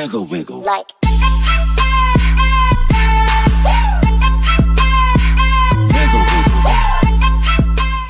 Wiggle, 0.00 0.26
wiggle. 0.30 0.62
Like. 0.62 0.94
Wiggle, 5.92 6.24
wiggle. 6.32 6.72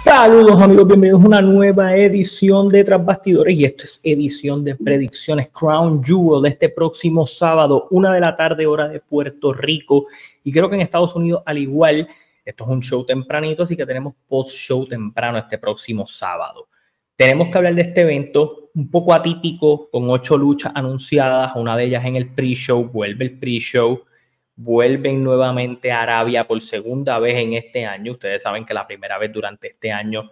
Saludos 0.00 0.62
amigos, 0.62 0.86
bienvenidos 0.86 1.20
a 1.20 1.26
una 1.26 1.42
nueva 1.42 1.96
edición 1.96 2.68
de 2.68 2.84
Tras 2.84 3.04
Bastidores 3.04 3.58
y 3.58 3.64
esto 3.64 3.82
es 3.82 4.00
edición 4.04 4.62
de 4.62 4.76
predicciones 4.76 5.48
Crown 5.48 6.04
Jewel 6.04 6.42
de 6.42 6.50
este 6.50 6.68
próximo 6.68 7.26
sábado, 7.26 7.88
una 7.90 8.14
de 8.14 8.20
la 8.20 8.36
tarde 8.36 8.68
hora 8.68 8.86
de 8.86 9.00
Puerto 9.00 9.52
Rico 9.52 10.06
y 10.44 10.52
creo 10.52 10.68
que 10.68 10.76
en 10.76 10.82
Estados 10.82 11.16
Unidos 11.16 11.42
al 11.44 11.58
igual, 11.58 12.08
esto 12.44 12.62
es 12.62 12.70
un 12.70 12.82
show 12.82 13.04
tempranito, 13.04 13.64
así 13.64 13.76
que 13.76 13.84
tenemos 13.84 14.14
post 14.28 14.50
show 14.50 14.86
temprano 14.86 15.38
este 15.38 15.58
próximo 15.58 16.06
sábado. 16.06 16.68
Tenemos 17.20 17.50
que 17.50 17.58
hablar 17.58 17.74
de 17.74 17.82
este 17.82 18.00
evento 18.00 18.70
un 18.74 18.90
poco 18.90 19.12
atípico 19.12 19.90
con 19.90 20.08
ocho 20.08 20.38
luchas 20.38 20.72
anunciadas, 20.74 21.52
una 21.54 21.76
de 21.76 21.84
ellas 21.84 22.02
en 22.06 22.16
el 22.16 22.30
pre-show, 22.30 22.82
vuelve 22.82 23.26
el 23.26 23.38
pre-show, 23.38 24.06
vuelven 24.56 25.22
nuevamente 25.22 25.92
a 25.92 26.00
Arabia 26.00 26.48
por 26.48 26.62
segunda 26.62 27.18
vez 27.18 27.36
en 27.36 27.52
este 27.52 27.84
año. 27.84 28.12
Ustedes 28.12 28.42
saben 28.42 28.64
que 28.64 28.72
la 28.72 28.86
primera 28.86 29.18
vez 29.18 29.30
durante 29.34 29.68
este 29.68 29.92
año 29.92 30.30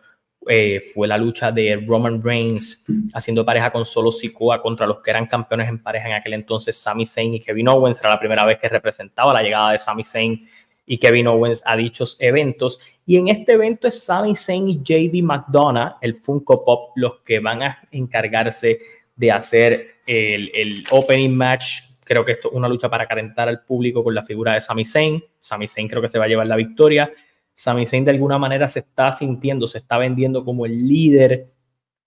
eh, 0.49 0.81
fue 0.95 1.07
la 1.07 1.19
lucha 1.19 1.53
de 1.53 1.77
Roman 1.87 2.23
Reigns 2.23 2.87
haciendo 3.13 3.45
pareja 3.45 3.71
con 3.71 3.85
Solo 3.85 4.11
Sikoa 4.11 4.63
contra 4.63 4.87
los 4.87 5.03
que 5.03 5.11
eran 5.11 5.27
campeones 5.27 5.69
en 5.69 5.83
pareja 5.83 6.09
en 6.09 6.15
aquel 6.15 6.33
entonces, 6.33 6.75
Sami 6.75 7.05
Zayn 7.05 7.35
y 7.35 7.41
Kevin 7.41 7.69
Owens. 7.69 8.01
Era 8.01 8.09
la 8.09 8.19
primera 8.19 8.47
vez 8.47 8.59
que 8.59 8.67
representaba 8.67 9.35
la 9.35 9.43
llegada 9.43 9.73
de 9.73 9.79
Sami 9.79 10.05
Zayn 10.05 10.49
y 10.89 10.99
Kevin 10.99 11.29
Owens 11.29 11.63
a 11.65 11.77
dichos 11.77 12.17
eventos. 12.19 12.81
Y 13.07 13.19
en 13.19 13.29
este 13.29 13.53
evento 13.53 13.87
es 13.87 14.03
Sami 14.03 14.35
Zayn 14.35 14.69
y 14.69 14.83
JD 14.83 15.23
McDonough, 15.23 15.99
el 16.01 16.17
Funko 16.17 16.65
Pop, 16.65 16.93
los 16.97 17.21
que 17.21 17.39
van 17.39 17.63
a 17.63 17.79
encargarse 17.93 18.81
de 19.15 19.31
hacer 19.31 19.87
el, 20.07 20.51
el 20.53 20.85
opening 20.91 21.37
match 21.37 21.89
Creo 22.09 22.25
que 22.25 22.33
esto 22.33 22.49
es 22.49 22.55
una 22.55 22.71
lucha 22.71 22.89
para 22.89 23.07
calentar 23.07 23.51
al 23.51 23.65
público 23.65 24.03
con 24.03 24.15
la 24.15 24.23
figura 24.23 24.55
de 24.55 24.63
Sami 24.63 24.87
Zayn. 24.87 25.23
Sami 25.41 25.69
Zayn 25.69 25.89
creo 25.89 26.01
que 26.01 26.09
se 26.09 26.19
va 26.19 26.25
a 26.25 26.29
llevar 26.29 26.47
la 26.47 26.57
victoria. 26.57 27.13
Sami 27.53 27.87
Zayn 27.87 28.03
de 28.03 28.13
alguna 28.13 28.39
manera 28.39 28.67
se 28.67 28.79
está 28.79 29.13
sintiendo, 29.13 29.67
se 29.67 29.77
está 29.77 29.99
vendiendo 29.99 30.43
como 30.43 30.65
el 30.65 30.89
líder 30.89 31.53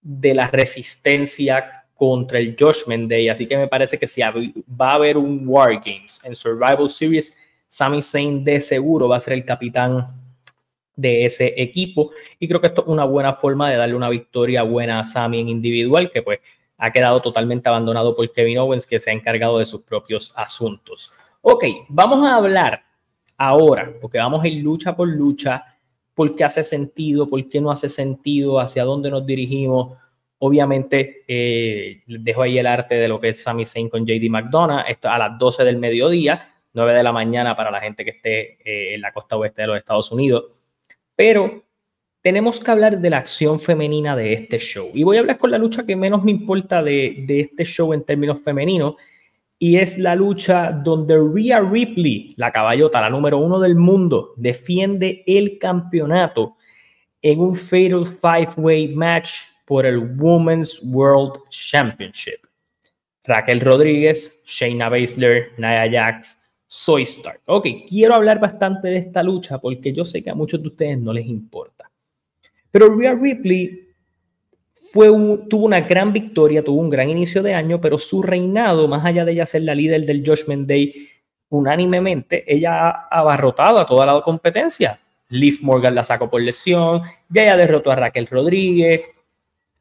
de 0.02 0.34
la 0.34 0.48
resistencia 0.48 1.86
contra 1.94 2.40
el 2.40 2.56
Judgment 2.59 3.12
Day. 3.12 3.30
Así 3.30 3.46
que 3.46 3.56
me 3.56 3.68
parece 3.68 4.00
que 4.00 4.08
si 4.08 4.22
va 4.22 4.90
a 4.90 4.94
haber 4.96 5.18
un 5.18 5.44
War 5.48 5.76
Games 5.76 6.20
en 6.24 6.36
Survival 6.36 6.90
Series, 6.90 7.38
Sami 7.72 8.02
Zayn 8.02 8.44
de 8.44 8.60
seguro 8.60 9.08
va 9.08 9.16
a 9.16 9.22
ser 9.22 9.32
el 9.32 9.46
capitán 9.46 10.14
de 10.94 11.24
ese 11.24 11.54
equipo. 11.56 12.12
Y 12.38 12.50
creo 12.50 12.60
que 12.60 12.68
esto 12.68 12.82
es 12.82 12.88
una 12.90 13.06
buena 13.06 13.34
forma 13.34 13.72
de 13.72 13.78
darle 13.78 13.96
una 13.96 14.10
victoria 14.10 14.64
buena 14.64 15.00
a 15.00 15.06
Sami 15.06 15.40
en 15.40 15.48
individual, 15.48 16.12
que 16.12 16.22
pues 16.22 16.40
ha 16.78 16.92
quedado 16.92 17.22
totalmente 17.22 17.70
abandonado 17.70 18.14
por 18.14 18.30
Kevin 18.34 18.58
Owens, 18.58 18.86
que 18.86 19.00
se 19.00 19.10
ha 19.10 19.14
encargado 19.14 19.58
de 19.58 19.64
sus 19.64 19.84
propios 19.84 20.34
asuntos. 20.36 21.14
Ok, 21.42 21.64
vamos 21.88 22.28
a 22.28 22.36
hablar 22.36 22.84
ahora, 23.38 23.90
porque 24.02 24.18
vamos 24.18 24.44
a 24.44 24.50
ir 24.50 24.62
lucha 24.62 24.94
por 24.94 25.08
lucha, 25.08 25.64
por 26.14 26.36
qué 26.36 26.44
hace 26.44 26.66
sentido, 26.66 27.30
por 27.30 27.48
qué 27.48 27.62
no 27.62 27.72
hace 27.72 27.88
sentido, 27.88 28.60
hacia 28.60 28.84
dónde 28.84 29.10
nos 29.10 29.26
dirigimos. 29.26 29.98
Obviamente, 30.40 31.24
eh, 31.26 32.02
dejo 32.06 32.42
ahí 32.42 32.58
el 32.58 32.68
arte 32.68 32.96
de 32.96 33.08
lo 33.08 33.22
que 33.22 33.30
es 33.30 33.42
Sami 33.42 33.66
Zayn 33.66 33.88
con 33.88 34.06
JD 34.06 34.30
McDonough, 34.30 34.84
esto 34.90 35.08
a 35.08 35.18
las 35.18 35.40
12 35.40 35.64
del 35.64 35.78
mediodía, 35.78 36.52
9 36.74 36.94
de 36.94 37.04
la 37.04 37.12
mañana 37.12 37.56
para 37.56 37.72
la 37.72 37.82
gente 37.82 38.04
que 38.04 38.12
esté 38.12 38.58
eh, 38.64 38.96
en 38.96 39.02
la 39.02 39.12
costa 39.12 39.38
oeste 39.38 39.62
de 39.62 39.68
los 39.68 39.78
Estados 39.78 40.12
Unidos. 40.12 40.46
Pero 41.16 41.64
tenemos 42.22 42.60
que 42.60 42.72
hablar 42.72 43.00
de 43.00 43.10
la 43.10 43.18
acción 43.18 43.60
femenina 43.60 44.16
de 44.16 44.34
este 44.34 44.60
show. 44.60 44.90
Y 44.94 45.04
voy 45.04 45.18
a 45.18 45.22
hablar 45.22 45.38
con 45.38 45.52
la 45.52 45.58
lucha 45.58 45.86
que 45.86 45.96
menos 45.96 46.24
me 46.24 46.32
importa 46.32 46.84
de, 46.84 47.24
de 47.26 47.42
este 47.42 47.66
show 47.66 47.94
en 47.94 48.04
términos 48.04 48.42
femeninos. 48.44 48.96
Y 49.58 49.78
es 49.78 49.98
la 49.98 50.16
lucha 50.16 50.72
donde 50.72 51.18
Rhea 51.18 51.60
Ripley, 51.60 52.34
la 52.38 52.52
caballota, 52.52 53.02
la 53.02 53.10
número 53.10 53.38
uno 53.38 53.60
del 53.60 53.76
mundo, 53.76 54.34
defiende 54.38 55.24
el 55.28 55.60
campeonato 55.60 56.56
en 57.22 57.40
un 57.40 57.56
Fatal 57.56 58.06
Five-Way 58.06 58.96
match 58.96 59.42
por 59.66 59.86
el 59.86 60.00
Women's 60.18 60.81
World 60.84 61.44
Championship. 61.50 62.40
Raquel 63.24 63.62
Rodríguez, 63.62 64.44
Shayna 64.48 64.90
Baszler, 64.90 65.52
Nia 65.58 65.90
Jax, 65.90 66.41
Soy 66.74 67.04
Stark. 67.04 67.42
Ok, 67.48 67.68
quiero 67.90 68.16
hablar 68.16 68.40
bastante 68.40 68.88
de 68.88 68.96
esta 68.96 69.22
lucha 69.22 69.58
porque 69.58 69.92
yo 69.92 70.06
sé 70.06 70.24
que 70.24 70.30
a 70.30 70.36
muchos 70.36 70.62
de 70.62 70.70
ustedes 70.70 70.98
no 70.98 71.12
les 71.12 71.28
importa. 71.28 71.92
Pero 72.72 72.96
Rhea 72.96 73.14
Ripley 73.14 73.90
fue 74.94 75.08
tuvo 75.50 75.66
una 75.66 75.81
gran 75.81 76.14
victoria, 76.14 76.64
tuvo 76.64 76.80
un 76.80 76.90
gran 76.90 77.10
inicio 77.10 77.44
de 77.44 77.54
año, 77.54 77.81
pero 77.81 77.98
su 77.98 78.24
reinado, 78.24 78.88
más 78.88 79.06
allá 79.06 79.26
de 79.26 79.34
ella 79.34 79.46
ser 79.46 79.64
la 79.64 79.76
líder 79.76 80.06
del 80.06 80.26
Judgment 80.26 80.66
Day, 80.66 81.10
unánimemente, 81.50 82.46
ella 82.48 82.86
ha 82.86 83.20
abarrotado 83.20 83.78
a 83.78 83.86
toda 83.86 84.06
la 84.06 84.22
competencia. 84.22 84.98
Liv 85.28 85.60
Morgan 85.64 85.94
la 85.94 86.04
sacó 86.04 86.30
por 86.30 86.42
lesión, 86.42 87.02
ya 87.28 87.44
ella 87.44 87.58
derrotó 87.58 87.92
a 87.92 87.98
Raquel 87.98 88.28
Rodríguez, 88.28 89.02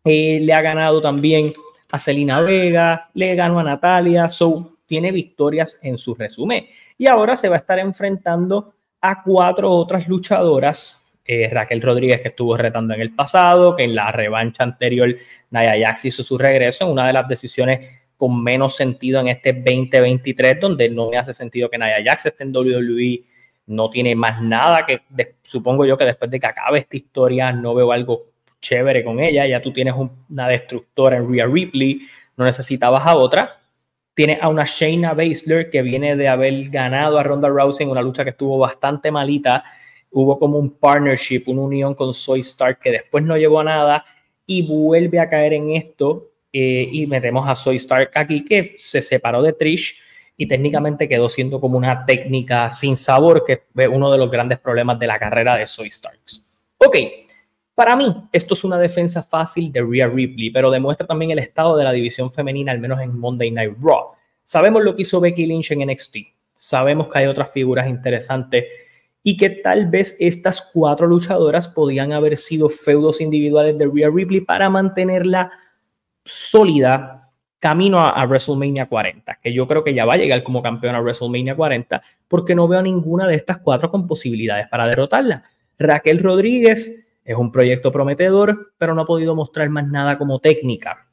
eh, 0.04 0.40
le 0.40 0.52
ha 0.52 0.60
ganado 0.60 1.00
también 1.00 1.52
a 1.88 1.98
Celina 1.98 2.40
Vega, 2.40 3.10
le 3.14 3.36
ganó 3.36 3.60
a 3.60 3.62
Natalia, 3.62 4.28
so 4.28 4.72
tiene 4.86 5.12
victorias 5.12 5.78
en 5.84 5.96
su 5.96 6.16
resumen. 6.16 6.66
Y 7.00 7.06
ahora 7.06 7.34
se 7.34 7.48
va 7.48 7.54
a 7.54 7.58
estar 7.58 7.78
enfrentando 7.78 8.74
a 9.00 9.22
cuatro 9.22 9.70
otras 9.70 10.06
luchadoras 10.06 11.18
eh, 11.24 11.48
Raquel 11.50 11.80
Rodríguez 11.80 12.20
que 12.20 12.28
estuvo 12.28 12.54
retando 12.58 12.92
en 12.92 13.00
el 13.00 13.14
pasado, 13.14 13.74
que 13.74 13.84
en 13.84 13.94
la 13.94 14.12
revancha 14.12 14.64
anterior 14.64 15.16
Naya 15.48 15.82
Jax 15.82 16.04
hizo 16.04 16.22
su 16.22 16.36
regreso 16.36 16.84
en 16.84 16.90
una 16.90 17.06
de 17.06 17.14
las 17.14 17.26
decisiones 17.26 18.02
con 18.18 18.44
menos 18.44 18.76
sentido 18.76 19.18
en 19.18 19.28
este 19.28 19.54
2023, 19.54 20.60
donde 20.60 20.90
no 20.90 21.08
me 21.08 21.16
hace 21.16 21.32
sentido 21.32 21.70
que 21.70 21.78
Naya 21.78 22.04
Jax 22.04 22.26
esté 22.26 22.44
en 22.44 22.54
WWE, 22.54 23.24
no 23.68 23.88
tiene 23.88 24.14
más 24.14 24.42
nada 24.42 24.84
que, 24.84 25.00
supongo 25.42 25.86
yo 25.86 25.96
que 25.96 26.04
después 26.04 26.30
de 26.30 26.38
que 26.38 26.48
acabe 26.48 26.80
esta 26.80 26.96
historia 26.98 27.50
no 27.50 27.74
veo 27.74 27.92
algo 27.92 28.26
chévere 28.60 29.02
con 29.02 29.20
ella, 29.20 29.46
ya 29.46 29.62
tú 29.62 29.72
tienes 29.72 29.94
un, 29.94 30.26
una 30.28 30.48
destructora 30.48 31.16
en 31.16 31.32
Rhea 31.32 31.46
Ripley, 31.46 32.02
no 32.36 32.44
necesitabas 32.44 33.06
a 33.06 33.16
otra, 33.16 33.59
tienes 34.20 34.42
a 34.42 34.50
una 34.50 34.66
Shayna 34.66 35.14
Baszler 35.14 35.70
que 35.70 35.80
viene 35.80 36.14
de 36.14 36.28
haber 36.28 36.68
ganado 36.68 37.18
a 37.18 37.22
Ronda 37.22 37.48
Rousey 37.48 37.86
en 37.86 37.90
una 37.90 38.02
lucha 38.02 38.22
que 38.22 38.28
estuvo 38.28 38.58
bastante 38.58 39.10
malita, 39.10 39.64
hubo 40.10 40.38
como 40.38 40.58
un 40.58 40.72
partnership, 40.72 41.44
una 41.46 41.62
unión 41.62 41.94
con 41.94 42.12
Soy 42.12 42.40
Stark 42.40 42.80
que 42.80 42.90
después 42.90 43.24
no 43.24 43.38
llevó 43.38 43.60
a 43.60 43.64
nada 43.64 44.04
y 44.44 44.60
vuelve 44.60 45.20
a 45.20 45.26
caer 45.30 45.54
en 45.54 45.70
esto 45.70 46.32
eh, 46.52 46.86
y 46.92 47.06
metemos 47.06 47.48
a 47.48 47.54
Soy 47.54 47.76
Stark 47.76 48.10
aquí 48.14 48.44
que 48.44 48.74
se 48.76 49.00
separó 49.00 49.40
de 49.40 49.54
Trish 49.54 49.98
y 50.36 50.46
técnicamente 50.46 51.08
quedó 51.08 51.26
siendo 51.30 51.58
como 51.58 51.78
una 51.78 52.04
técnica 52.04 52.68
sin 52.68 52.98
sabor 52.98 53.42
que 53.46 53.62
es 53.74 53.88
uno 53.88 54.12
de 54.12 54.18
los 54.18 54.30
grandes 54.30 54.58
problemas 54.58 54.98
de 54.98 55.06
la 55.06 55.18
carrera 55.18 55.56
de 55.56 55.64
Soy 55.64 55.90
Starks. 55.90 56.60
Ok, 56.76 56.94
para 57.80 57.96
mí 57.96 58.14
esto 58.30 58.52
es 58.52 58.62
una 58.62 58.76
defensa 58.76 59.22
fácil 59.22 59.72
de 59.72 59.80
Rhea 59.80 60.06
Ripley, 60.06 60.50
pero 60.50 60.70
demuestra 60.70 61.06
también 61.06 61.30
el 61.30 61.38
estado 61.38 61.78
de 61.78 61.84
la 61.84 61.92
división 61.92 62.30
femenina, 62.30 62.72
al 62.72 62.78
menos 62.78 63.00
en 63.00 63.18
Monday 63.18 63.50
Night 63.50 63.72
Raw. 63.80 64.08
Sabemos 64.44 64.84
lo 64.84 64.94
que 64.94 65.00
hizo 65.00 65.18
Becky 65.18 65.46
Lynch 65.46 65.70
en 65.70 65.90
NXT, 65.90 66.16
sabemos 66.54 67.08
que 67.08 67.20
hay 67.20 67.26
otras 67.26 67.50
figuras 67.52 67.88
interesantes 67.88 68.66
y 69.22 69.34
que 69.34 69.48
tal 69.48 69.86
vez 69.86 70.14
estas 70.20 70.70
cuatro 70.74 71.06
luchadoras 71.06 71.68
podían 71.68 72.12
haber 72.12 72.36
sido 72.36 72.68
feudos 72.68 73.22
individuales 73.22 73.78
de 73.78 73.86
Rhea 73.90 74.10
Ripley 74.12 74.42
para 74.42 74.68
mantenerla 74.68 75.50
sólida 76.22 77.30
camino 77.58 77.98
a, 77.98 78.10
a, 78.10 78.26
WrestleMania 78.26 78.90
40, 78.90 79.38
que 79.42 79.54
yo 79.54 79.66
creo 79.66 79.82
que 79.82 79.94
ya 79.94 80.04
va 80.04 80.12
a 80.12 80.18
llegar 80.18 80.42
como 80.42 80.62
campeona 80.62 80.98
a 80.98 81.00
WrestleMania 81.00 81.56
40, 81.56 82.02
porque 82.28 82.54
no 82.54 82.68
veo 82.68 82.82
ninguna 82.82 83.26
de 83.26 83.36
estas 83.36 83.56
cuatro 83.56 83.90
con 83.90 84.06
posibilidades 84.06 84.68
para 84.68 84.86
derrotarla. 84.86 85.44
Raquel 85.78 86.18
Rodríguez 86.18 87.06
es 87.24 87.36
un 87.36 87.52
proyecto 87.52 87.92
prometedor, 87.92 88.72
pero 88.78 88.94
no 88.94 89.02
ha 89.02 89.06
podido 89.06 89.34
mostrar 89.34 89.68
más 89.70 89.86
nada 89.86 90.18
como 90.18 90.38
técnica. 90.38 91.06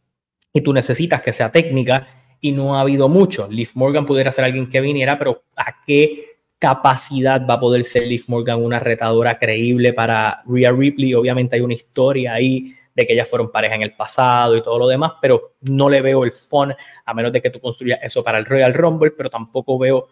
Y 0.53 0.62
tú 0.62 0.73
necesitas 0.73 1.22
que 1.22 1.34
sea 1.34 1.51
técnica 1.51 2.07
y 2.41 2.51
no 2.51 2.75
ha 2.75 2.81
habido 2.81 3.09
mucho. 3.09 3.48
Liv 3.50 3.69
Morgan 3.75 4.06
pudiera 4.06 4.31
ser 4.31 4.45
alguien 4.45 4.69
que 4.69 4.81
viniera, 4.81 5.18
pero 5.18 5.44
¿a 5.56 5.83
qué 5.86 6.38
capacidad 6.59 7.45
va 7.48 7.56
a 7.56 7.59
poder 7.59 7.83
ser 7.83 8.07
Liv 8.07 8.24
Morgan 8.27 8.63
una 8.63 8.80
retadora 8.80 9.38
creíble 9.38 9.94
para 9.94 10.42
Rhea 10.45 10.71
Ripley. 10.71 11.13
Obviamente 11.13 11.56
hay 11.56 11.62
una 11.62 11.74
historia 11.74 12.33
ahí 12.33 12.74
de 12.95 13.06
que 13.06 13.13
ellas 13.13 13.30
fueron 13.30 13.51
pareja 13.51 13.75
en 13.75 13.83
el 13.83 13.94
pasado 13.94 14.57
y 14.57 14.63
todo 14.63 14.80
lo 14.80 14.88
demás, 14.88 15.13
pero 15.21 15.53
no 15.62 15.88
le 15.88 16.01
veo 16.01 16.24
el 16.24 16.31
fun 16.31 16.74
a 17.06 17.13
menos 17.13 17.31
de 17.31 17.42
que 17.42 17.51
tú 17.51 17.60
construyas 17.60 18.00
eso 18.01 18.24
para 18.24 18.39
el 18.39 18.45
Royal 18.45 18.74
Rumble, 18.74 19.12
pero 19.12 19.30
tampoco 19.30 19.77
veo 19.77 20.07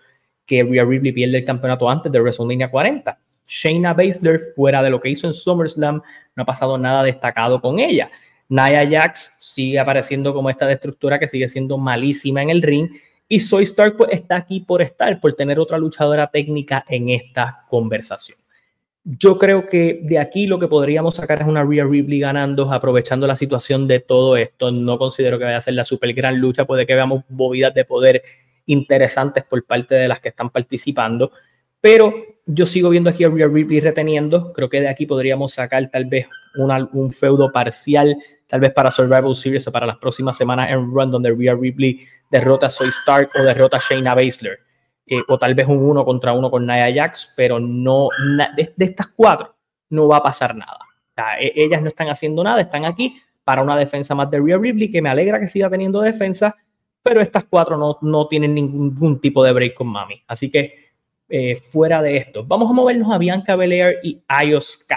que 0.46 0.64
Rhea 0.64 0.86
Ripley 0.86 1.12
pierda 1.12 1.38
el 1.38 1.46
campeonato 1.46 1.90
antes 1.90 2.12
de 2.12 2.20
WrestleMania 2.20 2.70
40. 2.70 3.20
Shayna 3.48 3.94
Baszler, 3.94 4.54
fuera 4.56 4.82
de 4.82 4.90
lo 4.90 5.00
que 5.00 5.10
hizo 5.10 5.28
en 5.28 5.34
SummerSlam, 5.34 6.02
no 6.36 6.44
ha 6.44 6.46
pasado 6.46 6.78
nada 6.78 7.04
destacado 7.04 7.62
con 7.62 7.80
ella. 7.80 8.10
Nia 8.50 8.88
Jax 8.90 9.38
sigue 9.42 9.80
apareciendo 9.80 10.34
como 10.34 10.50
esta 10.50 10.68
destructura 10.68 11.18
que 11.20 11.28
sigue 11.28 11.48
siendo 11.48 11.78
malísima 11.78 12.42
en 12.42 12.50
el 12.50 12.62
ring 12.62 12.90
y 13.28 13.40
Soy 13.40 13.64
Stark 13.64 13.98
pues, 13.98 14.12
está 14.12 14.36
aquí 14.36 14.60
por 14.60 14.82
estar, 14.82 15.20
por 15.20 15.34
tener 15.34 15.60
otra 15.60 15.78
luchadora 15.78 16.28
técnica 16.28 16.86
en 16.88 17.10
esta 17.10 17.66
conversación. 17.68 18.38
Yo 19.04 19.38
creo 19.38 19.68
que 19.68 20.00
de 20.04 20.18
aquí 20.18 20.48
lo 20.48 20.60
que 20.60 20.68
podríamos 20.68 21.16
sacar 21.16 21.42
es 21.42 21.48
una 21.48 21.64
Rhea 21.64 21.86
Ripley 21.86 22.20
ganando, 22.20 22.72
aprovechando 22.72 23.28
la 23.28 23.36
situación 23.36 23.88
de 23.88 24.00
todo 24.00 24.36
esto. 24.36 24.72
No 24.72 24.98
considero 24.98 25.38
que 25.38 25.46
vaya 25.46 25.58
a 25.58 25.62
ser 25.62 25.76
la 25.76 25.84
super 25.84 26.12
gran 26.14 26.40
lucha, 26.40 26.66
puede 26.66 26.88
que 26.88 26.96
veamos 26.96 27.24
movidas 27.30 27.74
de 27.74 27.86
poder 27.86 28.24
interesantes 28.66 29.44
por 29.44 29.64
parte 29.64 29.96
de 29.96 30.08
las 30.08 30.20
que 30.20 30.30
están 30.30 30.50
participando, 30.50 31.32
pero 31.86 32.16
yo 32.48 32.66
sigo 32.66 32.90
viendo 32.90 33.12
aquí 33.12 33.24
a 33.26 33.30
Rhea 33.30 33.46
Ripley 33.48 33.80
reteniendo. 33.80 34.52
Creo 34.54 34.68
que 34.68 34.82
de 34.82 34.90
aquí 34.90 35.06
podríamos 35.06 35.52
sacar 35.52 35.88
tal 35.92 36.06
vez 36.06 36.26
un 36.56 37.12
feudo 37.12 37.52
parcial, 37.52 38.18
tal 38.48 38.60
vez 38.60 38.74
para 38.74 38.90
Survival 38.90 39.36
Series 39.36 39.68
o 39.68 39.72
para 39.72 39.86
las 39.86 39.98
próximas 39.98 40.36
semanas 40.36 40.72
en 40.72 40.92
Run, 40.92 41.12
donde 41.12 41.32
Rhea 41.32 41.54
Ripley 41.54 42.00
derrota 42.32 42.66
a 42.66 42.70
Soy 42.72 42.88
Stark 42.88 43.30
o 43.40 43.44
derrota 43.44 43.78
a 43.78 43.80
Shayna 43.80 44.16
Baszler. 44.16 44.58
Eh, 45.06 45.22
o 45.28 45.38
tal 45.38 45.54
vez 45.54 45.68
un 45.68 45.78
uno 45.78 46.04
contra 46.04 46.34
uno 46.34 46.50
con 46.50 46.66
Nia 46.66 46.92
Jax, 46.92 47.36
pero 47.38 47.60
no, 47.60 48.10
de, 48.58 48.74
estas 48.80 49.10
cuatro 49.16 49.56
no 49.92 50.08
va 50.08 50.18
a 50.18 50.24
pasar 50.24 50.56
nada. 50.56 50.80
O 50.82 51.14
sea, 51.14 51.40
e, 51.40 51.54
ellas 51.56 51.84
no 51.84 51.90
están 51.90 52.10
haciendo 52.10 52.44
nada, 52.44 52.62
están 52.62 52.84
aquí 52.86 53.22
para 53.44 53.62
una 53.62 53.78
defensa 53.78 54.16
más 54.16 54.32
de 54.32 54.40
Rhea 54.40 54.58
Ripley, 54.58 54.90
que 54.90 55.04
me 55.04 55.10
alegra 55.10 55.40
que 55.40 55.46
siga 55.46 55.70
teniendo 55.70 56.02
defensa, 56.02 56.56
pero 57.04 57.22
estas 57.22 57.44
cuatro 57.44 57.78
no, 57.78 58.00
no 58.02 58.28
tienen 58.28 58.56
ningún 58.56 59.22
tipo 59.22 59.44
de 59.44 59.52
break 59.52 59.76
con 59.76 59.86
Mami. 59.86 60.24
Así 60.26 60.50
que 60.50 60.85
eh, 61.38 61.58
fuera 61.58 62.02
de 62.02 62.16
esto, 62.16 62.46
vamos 62.46 62.70
a 62.70 62.74
movernos 62.74 63.12
a 63.12 63.18
Bianca 63.18 63.58
Belair 63.58 64.00
y 64.02 64.22
Io 64.46 64.62
Sky. 64.62 64.96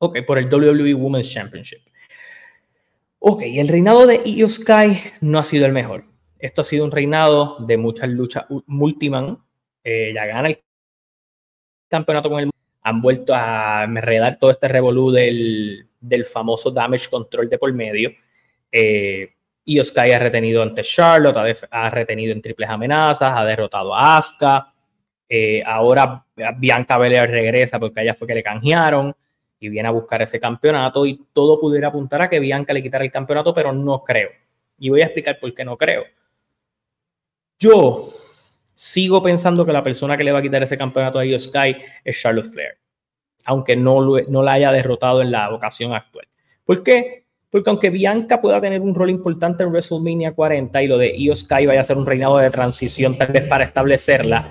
Ok, 0.00 0.18
por 0.26 0.36
el 0.36 0.52
WWE 0.52 0.92
Women's 0.92 1.32
Championship. 1.32 1.78
Ok, 3.18 3.40
el 3.42 3.68
reinado 3.68 4.06
de 4.06 4.20
Io 4.26 4.50
Sky 4.50 5.00
no 5.22 5.38
ha 5.38 5.44
sido 5.44 5.64
el 5.64 5.72
mejor. 5.72 6.04
Esto 6.38 6.60
ha 6.60 6.64
sido 6.64 6.84
un 6.84 6.90
reinado 6.90 7.56
de 7.60 7.78
muchas 7.78 8.10
luchas 8.10 8.44
multiman. 8.66 9.38
Eh, 9.82 10.12
ya 10.14 10.26
gana 10.26 10.48
el 10.48 10.62
campeonato 11.88 12.28
con 12.28 12.40
el. 12.40 12.50
Han 12.82 13.00
vuelto 13.00 13.34
a 13.34 13.86
redar 13.86 14.38
todo 14.38 14.50
este 14.50 14.68
revolú 14.68 15.10
del, 15.10 15.88
del 16.00 16.26
famoso 16.26 16.70
damage 16.70 17.08
control 17.08 17.48
de 17.48 17.56
por 17.56 17.72
medio. 17.72 18.12
Eh, 18.70 19.32
ha 19.96 20.18
retenido 20.18 20.62
ante 20.62 20.82
Charlotte, 20.82 21.66
ha, 21.70 21.88
retenido 21.88 22.34
en 22.34 22.42
triples 22.42 22.68
amenazas, 22.68 23.32
ha 23.34 23.44
derrotado 23.46 23.94
a 23.94 24.18
Asuka. 24.18 24.74
Eh, 25.28 25.62
ahora 25.64 26.24
Bianca 26.56 26.96
Belair 26.96 27.30
regresa 27.30 27.78
porque 27.78 28.00
ella 28.00 28.14
fue 28.14 28.26
que 28.26 28.34
le 28.34 28.42
canjearon 28.42 29.14
y 29.60 29.68
viene 29.68 29.88
a 29.88 29.92
buscar 29.92 30.22
ese 30.22 30.40
campeonato 30.40 31.04
y 31.04 31.26
todo 31.32 31.60
pudiera 31.60 31.88
apuntar 31.88 32.22
a 32.22 32.30
que 32.30 32.40
Bianca 32.40 32.72
le 32.72 32.82
quitara 32.82 33.04
el 33.04 33.10
campeonato, 33.10 33.52
pero 33.52 33.72
no 33.72 34.02
creo. 34.04 34.30
Y 34.78 34.88
voy 34.88 35.02
a 35.02 35.06
explicar 35.06 35.38
por 35.38 35.52
qué 35.52 35.64
no 35.64 35.76
creo. 35.76 36.04
Yo 37.58 38.10
sigo 38.72 39.22
pensando 39.22 39.66
que 39.66 39.72
la 39.72 39.82
persona 39.82 40.16
que 40.16 40.22
le 40.22 40.30
va 40.30 40.38
a 40.38 40.42
quitar 40.42 40.62
ese 40.62 40.78
campeonato 40.78 41.18
a 41.18 41.26
Io 41.26 41.38
Sky 41.38 41.76
es 42.04 42.20
Charlotte 42.20 42.46
Flair, 42.46 42.78
aunque 43.44 43.74
no, 43.74 44.00
no 44.28 44.42
la 44.42 44.52
haya 44.52 44.70
derrotado 44.70 45.20
en 45.20 45.32
la 45.32 45.52
ocasión 45.52 45.92
actual. 45.92 46.28
¿Por 46.64 46.84
qué? 46.84 47.24
Porque 47.50 47.70
aunque 47.70 47.90
Bianca 47.90 48.40
pueda 48.40 48.60
tener 48.60 48.80
un 48.80 48.94
rol 48.94 49.10
importante 49.10 49.64
en 49.64 49.70
WrestleMania 49.70 50.32
40 50.32 50.82
y 50.82 50.86
lo 50.86 50.98
de 50.98 51.16
Io 51.16 51.34
Sky 51.34 51.66
vaya 51.66 51.80
a 51.80 51.84
ser 51.84 51.96
un 51.96 52.06
reinado 52.06 52.38
de 52.38 52.50
transición 52.50 53.18
tal 53.18 53.32
vez 53.32 53.48
para 53.48 53.64
establecerla, 53.64 54.44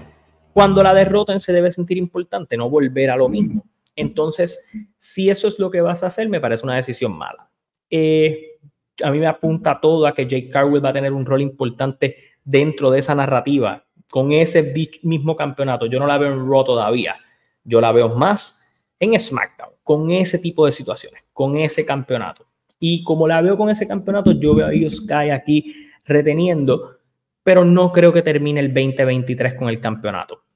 cuando 0.57 0.81
la 0.81 0.92
derroten 0.92 1.39
se 1.39 1.54
debe 1.54 1.71
sentir 1.71 2.00
importante, 2.00 2.57
no 2.57 2.68
volver 2.68 3.12
a 3.12 3.15
lo 3.15 3.30
mismo. 3.30 3.63
Entonces, 3.95 4.71
si 4.98 5.30
eso 5.30 5.48
es 5.48 5.59
lo 5.59 5.69
que 5.69 5.81
vas 5.81 6.01
a 6.01 6.07
hacer, 6.07 6.27
me 6.30 6.39
parece 6.39 6.65
una 6.65 6.77
decisión 6.77 7.15
mala. 7.15 7.48
Eh, 7.92 8.57
a 9.04 9.12
mí 9.12 9.19
me 9.19 9.27
apunta 9.27 9.80
todo 9.80 10.07
a 10.07 10.15
que 10.15 10.25
Jake 10.25 10.50
Carwell 10.50 10.83
va 10.83 10.89
a 10.89 10.94
tener 10.94 11.13
un 11.13 11.27
rol 11.27 11.44
importante 11.44 12.15
dentro 12.44 12.89
de 12.89 12.98
esa 12.98 13.13
narrativa, 13.13 13.86
con 14.09 14.31
ese 14.31 14.74
mismo 15.04 15.36
campeonato. 15.36 15.86
Yo 15.86 16.00
no 16.00 16.07
la 16.07 16.18
veo 16.18 16.33
en 16.33 16.50
Raw 16.50 16.63
todavía. 16.63 17.18
Yo 17.63 17.80
la 17.80 17.92
veo 17.92 18.09
más 18.15 18.68
en 19.00 19.19
SmackDown, 19.19 19.74
con 19.83 20.09
ese 20.09 20.39
tipo 20.39 20.65
de 20.65 20.71
situaciones, 20.71 21.21
con 21.33 21.56
ese 21.56 21.86
campeonato. 21.86 22.48
Y 22.80 23.04
como 23.04 23.27
la 23.27 23.44
veo 23.44 23.59
con 23.59 23.69
ese 23.69 23.88
campeonato, 23.88 24.31
yo 24.31 24.56
veo 24.56 24.65
a 24.65 24.89
Sky 24.89 25.30
aquí 25.30 25.71
reteniendo, 26.04 26.98
pero 27.44 27.63
no 27.63 27.92
creo 27.92 28.12
que 28.12 28.24
termine 28.24 28.59
el 28.59 28.74
2023 28.74 29.54
con 29.54 29.69
el 29.69 29.80
campeonato. 29.80 30.46